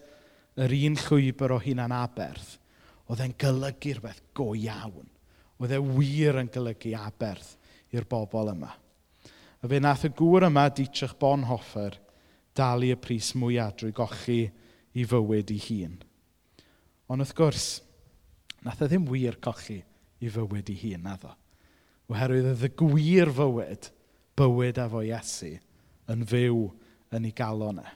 yr 0.58 0.72
un 0.74 0.96
llwybr 0.98 1.52
o 1.54 1.58
hunan 1.62 1.92
aberth. 1.94 2.56
Oedd 3.06 3.20
e'n 3.22 3.36
golygu 3.38 3.92
rhywbeth 3.94 4.18
go 4.34 4.48
iawn. 4.58 5.06
Oedd 5.62 5.76
e 5.76 5.78
wir 5.78 6.40
yn 6.40 6.50
golygu 6.50 6.90
aberth 6.98 7.52
i'r 7.94 8.06
bobl 8.10 8.50
yma. 8.50 8.72
A 9.62 9.70
fe 9.70 9.78
nath 9.78 10.08
y 10.08 10.10
gŵr 10.18 10.48
yma 10.48 10.64
Dietrich 10.74 11.14
Bonhoeffer 11.22 11.94
dalu 12.58 12.90
y 12.96 12.98
pris 12.98 13.30
mwyaf 13.38 13.76
drwy 13.78 13.92
gochi 13.94 14.40
i 14.98 15.04
fywyd 15.06 15.52
ei 15.54 15.60
hun. 15.68 15.94
Ond 17.06 17.22
wrth 17.22 17.36
gwrs, 17.38 17.68
nath 18.66 18.82
e 18.82 18.90
ddim 18.90 19.06
wir 19.06 19.38
cochi 19.38 19.78
i 20.18 20.34
fywyd 20.34 20.74
ei 20.74 20.82
hun, 20.82 21.06
naddo. 21.06 21.30
Oherwydd 22.10 22.50
oedd 22.56 22.66
y 22.66 22.72
gwir 22.82 23.30
fywyd 23.38 23.90
bywyd 24.38 24.78
efo 24.80 25.02
Iesu 25.04 25.56
yn 26.08 26.26
fyw 26.28 26.66
yn 27.14 27.28
ei 27.28 27.34
galon 27.36 27.82
e. 27.82 27.86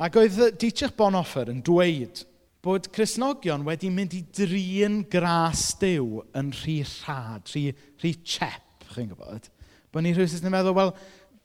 Ac 0.00 0.16
oedd 0.16 0.38
Dietrich 0.60 0.94
Bonhoeffer 0.96 1.50
yn 1.52 1.60
dweud 1.66 2.22
bod 2.64 2.88
Cresnogion 2.92 3.64
wedi 3.66 3.90
mynd 3.92 4.14
i 4.16 4.22
drin 4.36 5.00
gras 5.12 5.70
dew 5.80 6.22
yn 6.36 6.52
rhy 6.60 6.80
rhad, 6.84 7.48
rhy, 7.52 7.70
rhy 8.02 8.14
chep, 8.24 8.86
chi'n 8.92 9.10
gwybod. 9.12 9.48
Bod 9.90 10.04
ni 10.04 10.12
rhywbeth 10.14 10.44
yn 10.44 10.52
meddwl, 10.52 10.76
wel, 10.76 10.94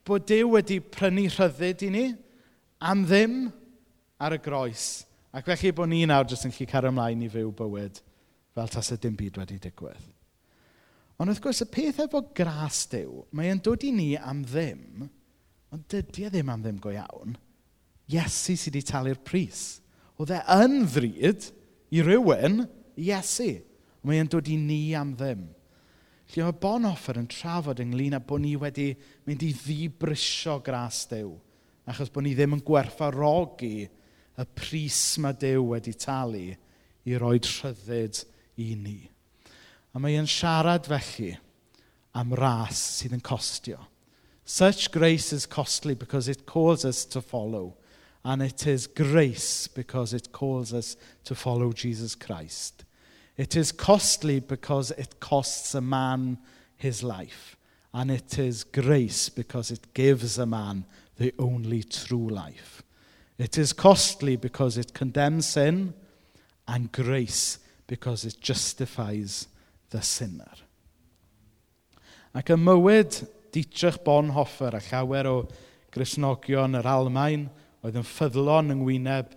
bod 0.07 0.27
dew 0.29 0.51
wedi 0.53 0.79
prynu 0.79 1.27
rhyddid 1.31 1.85
i 1.87 1.91
ni 1.93 2.05
am 2.85 3.05
ddim 3.07 3.45
ar 4.21 4.35
y 4.35 4.41
groes. 4.43 5.05
Ac 5.35 5.47
felly 5.51 5.71
bod 5.75 5.91
ni 5.91 6.03
nawr 6.07 6.27
jyst 6.29 6.47
yn 6.47 6.55
gallu 6.55 6.71
cario 6.71 6.91
ymlaen 6.93 7.23
i 7.25 7.31
fyw 7.31 7.51
bywyd 7.55 8.03
fel 8.55 8.71
tas 8.71 8.91
y 8.95 8.99
dim 9.03 9.15
byd 9.19 9.39
wedi 9.41 9.59
digwydd. 9.63 10.14
Ond 11.15 11.31
wrth 11.31 11.41
gwrs, 11.43 11.63
y 11.63 11.67
peth 11.71 12.01
efo 12.03 12.21
gras 12.35 12.81
Dyw, 12.91 13.21
mae 13.35 13.51
e'n 13.51 13.61
dod 13.63 13.83
i 13.87 13.91
ni 13.95 14.09
am 14.19 14.41
ddim, 14.43 15.05
ond 15.71 15.85
dydy 15.91 16.25
e 16.27 16.31
ddim 16.33 16.51
am 16.51 16.63
ddim 16.63 16.81
go 16.83 16.91
iawn. 16.91 17.37
Iesu 18.11 18.57
sydd 18.59 18.75
wedi 18.75 18.83
talu'r 18.85 19.21
pris. 19.25 19.61
Oedd 20.19 20.33
e 20.35 20.41
yn 20.57 20.83
ddryd 20.91 21.47
i 21.95 22.03
rywun, 22.03 22.65
Iesu. 22.99 23.53
Mae 24.05 24.19
e'n 24.21 24.29
dod 24.29 24.49
i 24.51 24.57
ni 24.59 24.93
am 24.95 25.15
ddim. 25.17 25.47
Felly 26.29 26.45
mae 26.45 26.57
bon 26.61 26.85
offer 26.89 27.17
yn 27.21 27.29
trafod 27.29 27.81
ynglyn 27.81 28.17
â 28.17 28.21
bod 28.21 28.43
ni 28.43 28.53
wedi 28.59 28.91
mynd 29.25 29.43
i 29.45 29.51
ddibrisio 29.55 30.59
gras 30.65 31.03
Dyw. 31.09 31.31
Achos 31.89 32.11
bod 32.13 32.25
ni 32.25 32.35
ddim 32.37 32.57
yn 32.57 32.63
gwerthfarogi 32.65 33.85
y 33.85 34.45
pris 34.57 35.01
mae 35.21 35.37
Dyw 35.41 35.67
wedi 35.71 35.93
talu 35.97 36.47
i 37.05 37.19
roed 37.21 37.49
rhyddid 37.49 38.23
i 38.61 38.71
ni. 38.77 38.99
A 39.95 39.99
mae 39.99 40.17
e'n 40.19 40.27
siarad 40.27 40.89
felly 40.91 41.31
am 42.19 42.33
ras 42.35 42.79
sydd 42.99 43.15
yn 43.15 43.23
costio. 43.23 43.79
Such 44.43 44.91
grace 44.91 45.31
is 45.31 45.45
costly 45.45 45.95
because 45.95 46.27
it 46.27 46.45
calls 46.45 46.83
us 46.83 47.05
to 47.05 47.21
follow. 47.21 47.77
And 48.25 48.41
it 48.41 48.67
is 48.67 48.87
grace 48.87 49.67
because 49.67 50.13
it 50.13 50.31
calls 50.31 50.73
us 50.73 50.97
to 51.23 51.35
follow 51.35 51.71
Jesus 51.71 52.15
Christ. 52.15 52.83
It 53.37 53.55
is 53.55 53.71
costly 53.71 54.39
because 54.39 54.91
it 54.91 55.19
costs 55.19 55.73
a 55.75 55.81
man 55.81 56.39
his 56.75 57.01
life. 57.01 57.55
And 57.93 58.11
it 58.11 58.37
is 58.37 58.63
grace 58.63 59.29
because 59.29 59.71
it 59.71 59.93
gives 59.93 60.37
a 60.37 60.45
man 60.45 60.85
the 61.17 61.33
only 61.39 61.83
true 61.83 62.27
life. 62.27 62.83
It 63.37 63.57
is 63.57 63.73
costly 63.73 64.35
because 64.35 64.77
it 64.77 64.93
condemns 64.93 65.47
sin, 65.47 65.93
and 66.67 66.91
grace 66.91 67.59
because 67.87 68.25
it 68.25 68.41
justifies 68.41 69.47
the 69.93 70.01
sinner. 70.01 70.63
Ac 72.35 72.51
y 72.51 72.57
mywyd 72.59 73.21
Dietrich 73.55 74.01
Bonhoeffer 74.03 74.75
a 74.75 74.81
llawer 74.83 75.29
o 75.31 75.35
grisnogion 75.95 76.75
yr 76.75 76.89
Almain 76.91 77.45
oedd 77.85 77.99
yn 78.01 78.07
ffyddlon 78.07 78.73
yng 78.73 78.81
ngwyneb 78.81 79.29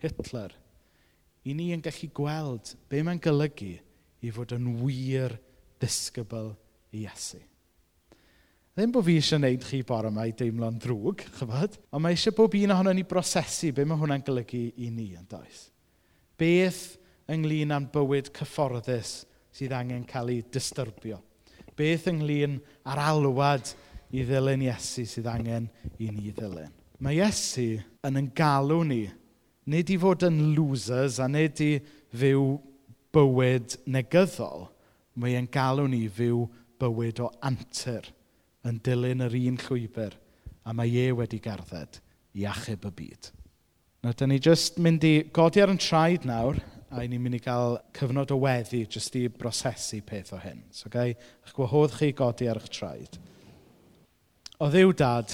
Hitler, 0.00 0.54
i 1.44 1.52
ni 1.56 1.72
yn 1.74 1.82
gallu 1.84 2.08
gweld 2.16 2.72
be 2.88 3.02
mae'n 3.04 3.20
golygu 3.22 3.74
i 4.24 4.32
fod 4.32 4.54
yn 4.56 4.70
wir 4.80 5.36
disgybl 5.82 6.54
i 6.96 7.04
Iesu. 7.04 7.42
Ddim 8.76 8.92
bod 8.92 9.06
fi 9.06 9.14
eisiau 9.16 9.40
gwneud 9.40 9.62
chi 9.64 9.78
bore 9.88 10.10
yma 10.12 10.26
i 10.28 10.34
deimlo'n 10.36 10.80
ddrwg, 10.80 11.22
chyfod, 11.38 11.78
ond 11.92 12.04
mae 12.04 12.16
eisiau 12.16 12.34
bob 12.36 12.56
un 12.58 12.74
ohono 12.74 12.92
ni 12.96 13.06
brosesu 13.08 13.70
be 13.76 13.86
mae 13.88 14.00
hwnna'n 14.00 14.24
golygu 14.24 14.66
i 14.84 14.90
ni 14.92 15.10
yn 15.16 15.24
does. 15.30 15.70
Beth 16.36 16.82
ynglyn 17.32 17.72
â'n 17.72 17.88
bywyd 17.92 18.28
cyfforddus 18.36 19.22
sydd 19.56 19.72
angen 19.72 20.04
cael 20.08 20.34
ei 20.34 20.42
disturbio? 20.52 21.22
Beth 21.76 22.08
ynglyn 22.12 22.58
â'r 22.88 23.02
alwad 23.08 23.72
i 24.12 24.24
ddilyn 24.24 24.64
Iesu 24.68 25.06
sydd 25.08 25.28
angen 25.32 25.70
i 25.98 26.10
ni 26.12 26.32
ddilyn? 26.32 26.72
Mae 27.00 27.18
Iesu 27.18 27.76
yn 28.06 28.20
yn 28.20 28.30
galw 28.36 28.82
ni, 28.88 29.02
nid 29.68 29.92
i 29.92 29.98
fod 30.00 30.26
yn 30.28 30.38
losers 30.56 31.18
a 31.20 31.28
nid 31.28 31.60
i 31.64 31.72
fyw 32.16 32.44
bywyd 33.16 33.78
negyddol, 33.88 34.68
mae 35.16 35.36
e'n 35.38 35.48
galw 35.52 35.88
ni 35.88 36.04
fyw 36.12 36.44
bywyd 36.80 37.22
o 37.24 37.30
antur 37.48 38.08
yn 38.66 38.80
dilyn 38.84 39.24
yr 39.24 39.36
un 39.40 39.58
llwybr 39.64 40.16
a 40.66 40.74
mae 40.76 40.92
e 41.06 41.10
wedi 41.16 41.40
gerdded 41.42 42.00
i 42.36 42.44
achub 42.48 42.88
y 42.88 42.92
byd. 43.00 43.30
Nawr, 44.04 44.16
da 44.18 44.26
ni 44.28 44.38
jyst 44.42 44.80
mynd 44.82 45.04
i 45.06 45.14
godi 45.34 45.62
ar 45.62 45.72
yn 45.72 45.80
traed 45.80 46.26
nawr 46.28 46.58
a 46.90 47.02
ni'n 47.02 47.22
mynd 47.22 47.38
i 47.38 47.42
gael 47.42 47.78
cyfnod 47.96 48.32
o 48.34 48.38
weddi 48.42 48.84
jyst 48.84 49.16
i 49.18 49.26
brosesu 49.32 50.00
peth 50.06 50.32
o 50.36 50.40
hyn. 50.42 50.62
So, 50.70 50.86
okay? 50.90 51.16
Eich 51.44 51.54
gwahodd 51.56 51.96
chi 51.98 52.12
godi 52.16 52.48
ar 52.50 52.60
eich 52.60 52.70
traed. 52.72 53.18
O 54.62 54.70
ddiw 54.72 54.94
dad, 54.96 55.32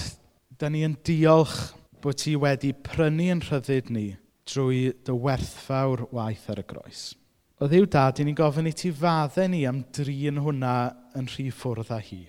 da 0.59 0.69
ni 0.69 0.83
yn 0.87 0.97
diolch 1.05 1.73
bod 2.03 2.19
ti 2.19 2.35
wedi 2.39 2.73
prynu 2.73 3.29
yn 3.35 3.43
rhyddid 3.45 3.91
ni 3.93 4.07
drwy 4.49 4.89
dy 5.05 5.15
werthfawr 5.25 6.07
waith 6.11 6.49
ar 6.51 6.63
y 6.63 6.65
groes. 6.67 7.13
O 7.61 7.69
ddiw 7.69 7.85
dad, 7.87 8.19
i 8.19 8.33
gofyn 8.35 8.67
i 8.67 8.73
ti 8.75 8.91
fadde 8.91 9.45
ni 9.47 9.63
am 9.69 9.85
drin 9.95 10.41
hwnna 10.43 10.75
yn 11.15 11.29
rhy 11.31 11.47
ffwrdd 11.53 11.93
â 11.93 12.01
hi. 12.03 12.23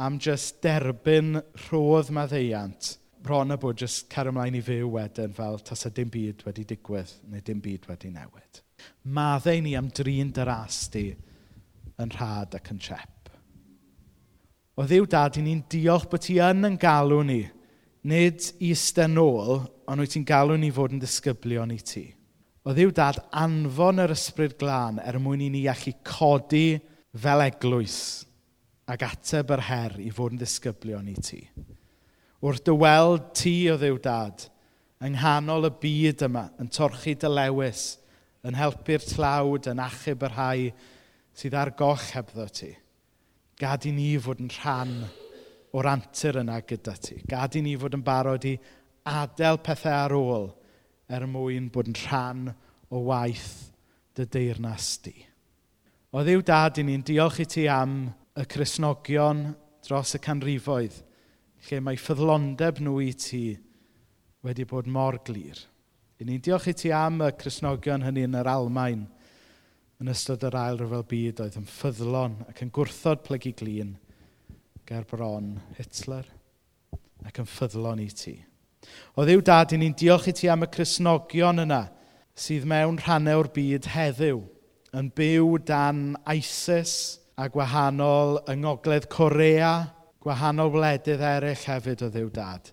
Am 0.00 0.16
jyst 0.18 0.62
derbyn 0.64 1.36
rhodd 1.68 2.10
maddeiant 2.10 2.96
bron 3.22 3.54
a 3.54 3.56
bod 3.60 3.78
jyst 3.82 4.08
cer 4.12 4.30
ymlaen 4.30 4.58
i 4.58 4.62
fyw 4.64 4.88
wedyn 4.96 5.34
fel 5.36 5.60
tas 5.66 5.86
y 5.86 5.92
dim 5.94 6.10
byd 6.12 6.42
wedi 6.46 6.66
digwydd 6.72 7.14
neu 7.30 7.42
dim 7.46 7.60
byd 7.62 7.88
wedi 7.90 8.10
newid. 8.10 8.62
Maddau 9.14 9.62
ni 9.62 9.76
am 9.78 9.90
drin 9.94 10.32
dyrasti 10.34 11.06
yn 12.02 12.14
rhad 12.16 12.56
ac 12.58 12.70
yn 12.74 12.80
siep. 12.82 13.30
O 14.74 14.86
ddiw 14.88 15.06
dad, 15.10 15.36
i 15.36 15.42
ni'n 15.44 15.66
diolch 15.70 16.08
bod 16.10 16.24
ti 16.24 16.38
yn 16.42 16.64
yn 16.64 16.78
galw 16.80 17.20
ni, 17.28 17.42
nid 18.08 18.46
i 18.58 18.72
ysden 18.72 19.20
ôl, 19.20 19.60
ond 19.86 20.02
wyt 20.02 20.14
ti'n 20.16 20.26
galw 20.26 20.56
ni 20.58 20.72
fod 20.74 20.94
yn 20.96 21.02
disgyblion 21.02 21.74
i 21.74 21.78
ti. 21.78 22.06
O 22.64 22.72
ddiw 22.74 22.94
dad, 22.96 23.20
anfon 23.36 24.00
yr 24.02 24.14
ysbryd 24.14 24.56
glân 24.58 25.00
er 25.02 25.18
mwyn 25.20 25.44
i 25.44 25.50
ni 25.52 25.66
allu 25.70 25.92
codi 26.06 26.80
fel 27.12 27.44
eglwys 27.44 27.98
ac 28.92 29.04
ateb 29.06 29.52
yr 29.54 29.64
her 29.68 29.98
i 30.00 30.10
fod 30.14 30.34
yn 30.34 30.40
disgyblion 30.40 31.10
i 31.12 31.16
ti 31.20 31.42
wrth 32.42 32.64
dy 32.66 32.74
weld 32.74 33.28
ti 33.38 33.54
o 33.70 33.76
ddiw 33.78 34.00
dad 34.02 34.48
yng 35.02 35.14
nghanol 35.14 35.68
y 35.68 35.72
byd 35.82 36.24
yma 36.26 36.44
yn 36.62 36.70
torchi 36.74 37.14
dy 37.18 37.30
lewis, 37.30 37.82
yn 38.46 38.56
helpu'r 38.58 39.02
tlawd, 39.02 39.68
yn 39.70 39.82
achub 39.82 40.22
yr 40.26 40.34
rhai 40.34 40.70
sydd 41.38 41.56
ar 41.58 41.72
goch 41.78 42.08
hebddo 42.14 42.46
ti. 42.54 42.70
Gad 43.58 43.86
i 43.86 43.92
ni 43.94 44.08
fod 44.22 44.42
yn 44.42 44.50
rhan 44.50 44.96
o'r 45.74 45.88
antur 45.90 46.40
yna 46.42 46.60
gyda 46.66 46.94
ti. 47.02 47.20
Gad 47.30 47.58
i 47.58 47.62
ni 47.62 47.76
fod 47.78 47.94
yn 47.98 48.02
barod 48.06 48.46
i 48.46 48.56
adael 49.10 49.58
pethau 49.62 49.98
ar 50.04 50.16
ôl 50.18 50.48
er 51.10 51.26
mwyn 51.30 51.70
bod 51.70 51.90
yn 51.90 51.98
rhan 52.04 52.48
o 52.90 53.04
waith 53.10 53.70
dy 54.18 54.26
deyrnas 54.26 54.96
di. 55.06 55.14
O 56.12 56.22
ddiw 56.22 56.42
dad, 56.46 56.78
i 56.78 56.86
ni'n 56.86 57.06
diolch 57.06 57.40
i 57.42 57.46
ti 57.48 57.68
am 57.70 58.04
y 58.38 58.46
Cresnogion 58.50 59.46
dros 59.86 60.18
y 60.18 60.22
canrifoedd– 60.22 61.02
lle 61.68 61.80
mae 61.84 61.98
ffyddlondeb 62.00 62.80
nhw 62.82 62.96
i 63.04 63.12
ti 63.14 63.44
wedi 64.42 64.66
bod 64.68 64.88
mor 64.90 65.18
glir. 65.26 65.58
I 66.18 66.26
ni'n 66.26 66.42
diolch 66.42 66.68
i 66.70 66.74
ti 66.78 66.92
am 66.94 67.20
y 67.22 67.30
Cresnogion 67.38 68.04
hynny 68.06 68.26
yn 68.26 68.38
yr 68.38 68.50
Almain 68.50 69.04
yn 70.02 70.10
ystod 70.10 70.42
yr 70.46 70.56
ail 70.58 70.80
rhyfel 70.80 71.04
byd 71.10 71.42
oedd 71.44 71.58
yn 71.60 71.68
ffyddlon 71.70 72.40
ac 72.50 72.62
yn 72.64 72.72
gwrthod 72.74 73.22
plygu 73.26 73.52
glin 73.58 73.92
ger 74.88 75.06
bron 75.10 75.54
Hitler 75.78 76.26
ac 77.22 77.38
yn 77.38 77.46
ffyddlon 77.46 78.02
i 78.02 78.08
ti. 78.10 78.34
O 79.14 79.22
ddiw 79.22 79.42
dad, 79.46 79.74
i 79.74 79.78
ni'n 79.78 79.94
diolch 79.98 80.26
i 80.32 80.34
ti 80.34 80.50
am 80.50 80.66
y 80.66 80.70
Cresnogion 80.74 81.62
yna 81.62 81.84
sydd 82.34 82.66
mewn 82.66 82.98
rhannau 82.98 83.44
o'r 83.44 83.50
byd 83.54 83.86
heddiw 83.94 84.42
yn 84.98 85.10
byw 85.16 85.54
dan 85.68 86.00
ISIS 86.34 87.20
a 87.38 87.46
gwahanol 87.52 88.40
yng 88.50 88.64
Ngogledd 88.64 89.06
Corea, 89.12 89.92
gwahanol 90.22 90.70
wledydd 90.76 91.22
eraill 91.26 91.66
hefyd 91.66 92.04
o 92.06 92.10
ddiw 92.12 92.30
dad. 92.34 92.70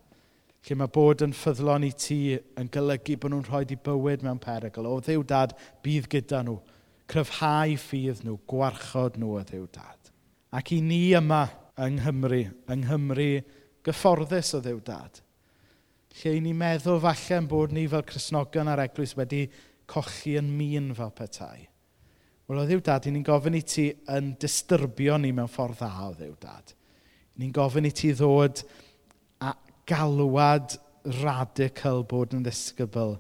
Lle 0.67 0.75
mae 0.77 0.91
bod 0.91 1.23
yn 1.23 1.33
ffyddlon 1.33 1.85
i 1.87 1.91
ti 1.95 2.19
yn 2.59 2.67
golygu 2.73 3.15
bod 3.21 3.33
nhw'n 3.33 3.47
rhoi 3.47 3.63
i 3.73 3.77
bywyd 3.87 4.25
mewn 4.25 4.41
perygl. 4.43 4.89
O 4.89 4.99
ddiw 5.01 5.23
dad, 5.27 5.55
bydd 5.85 6.09
gyda 6.11 6.43
nhw. 6.45 6.59
Cryfhau 7.09 7.77
ffydd 7.79 8.21
nhw, 8.25 8.35
gwarchod 8.49 9.17
nhw 9.17 9.37
o 9.39 9.45
ddiw 9.47 9.65
dad. 9.73 10.11
Ac 10.53 10.73
i 10.75 10.81
ni 10.83 11.07
yma 11.17 11.45
yng 11.79 11.97
Nghymru, 11.97 12.43
yng 12.69 12.83
Nghymru 12.83 13.31
gyfforddus 13.87 14.53
o 14.57 14.61
ddiw 14.61 14.83
dad. 14.85 15.21
Lle 16.19 16.35
i 16.35 16.43
ni 16.43 16.53
meddwl 16.57 16.99
falle 17.01 17.41
bod 17.49 17.73
ni 17.73 17.87
fel 17.89 18.05
Cresnogion 18.05 18.69
a'r 18.69 18.83
Eglwys 18.83 19.15
wedi 19.17 19.45
cochi 19.89 20.35
yn 20.37 20.49
min 20.57 20.91
fel 20.97 21.13
petai. 21.15 21.63
Wel, 22.49 22.59
o 22.59 22.65
ddiw 22.65 22.81
dad, 22.83 23.07
i 23.07 23.13
ni'n 23.13 23.25
gofyn 23.25 23.57
i 23.57 23.63
ti 23.63 23.87
yn 24.11 24.33
disturbio 24.41 25.17
ni 25.21 25.31
mewn 25.33 25.49
ffordd 25.49 25.79
dda 25.79 26.09
o 26.09 26.13
ddiw 26.17 26.35
dad 26.41 26.75
ni'n 27.39 27.53
gofyn 27.55 27.87
i 27.87 27.93
ti 27.95 28.11
ddod 28.13 28.63
a 29.45 29.53
galwad 29.87 30.75
radical 31.21 32.03
bod 32.07 32.35
yn 32.35 32.43
ddisgybl 32.45 33.15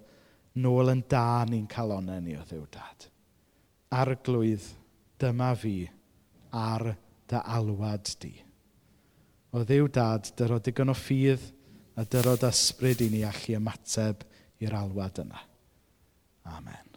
nôl 0.59 0.91
yn 0.91 1.05
da 1.11 1.45
ni'n 1.47 1.67
cael 1.71 1.95
onnen 1.95 2.25
ni 2.25 2.35
o 2.35 2.43
ddiwdad. 2.43 3.07
Arglwydd, 3.95 4.65
dyma 5.21 5.53
fi, 5.57 5.77
ar 6.51 6.91
dy 7.29 7.41
alwad 7.55 8.11
di. 8.21 8.33
O 9.55 9.63
ddiw 9.63 9.87
dad, 9.93 10.29
dyrod 10.37 10.65
digon 10.67 10.93
o 10.93 10.97
ffydd 10.97 11.47
a 11.97 12.05
dyrod 12.05 12.45
ysbryd 12.49 13.05
i 13.05 13.09
ni 13.13 13.23
allu 13.27 13.57
ymateb 13.57 14.27
i'r 14.61 14.77
alwad 14.83 15.23
yna. 15.23 15.41
Amen. 16.57 16.88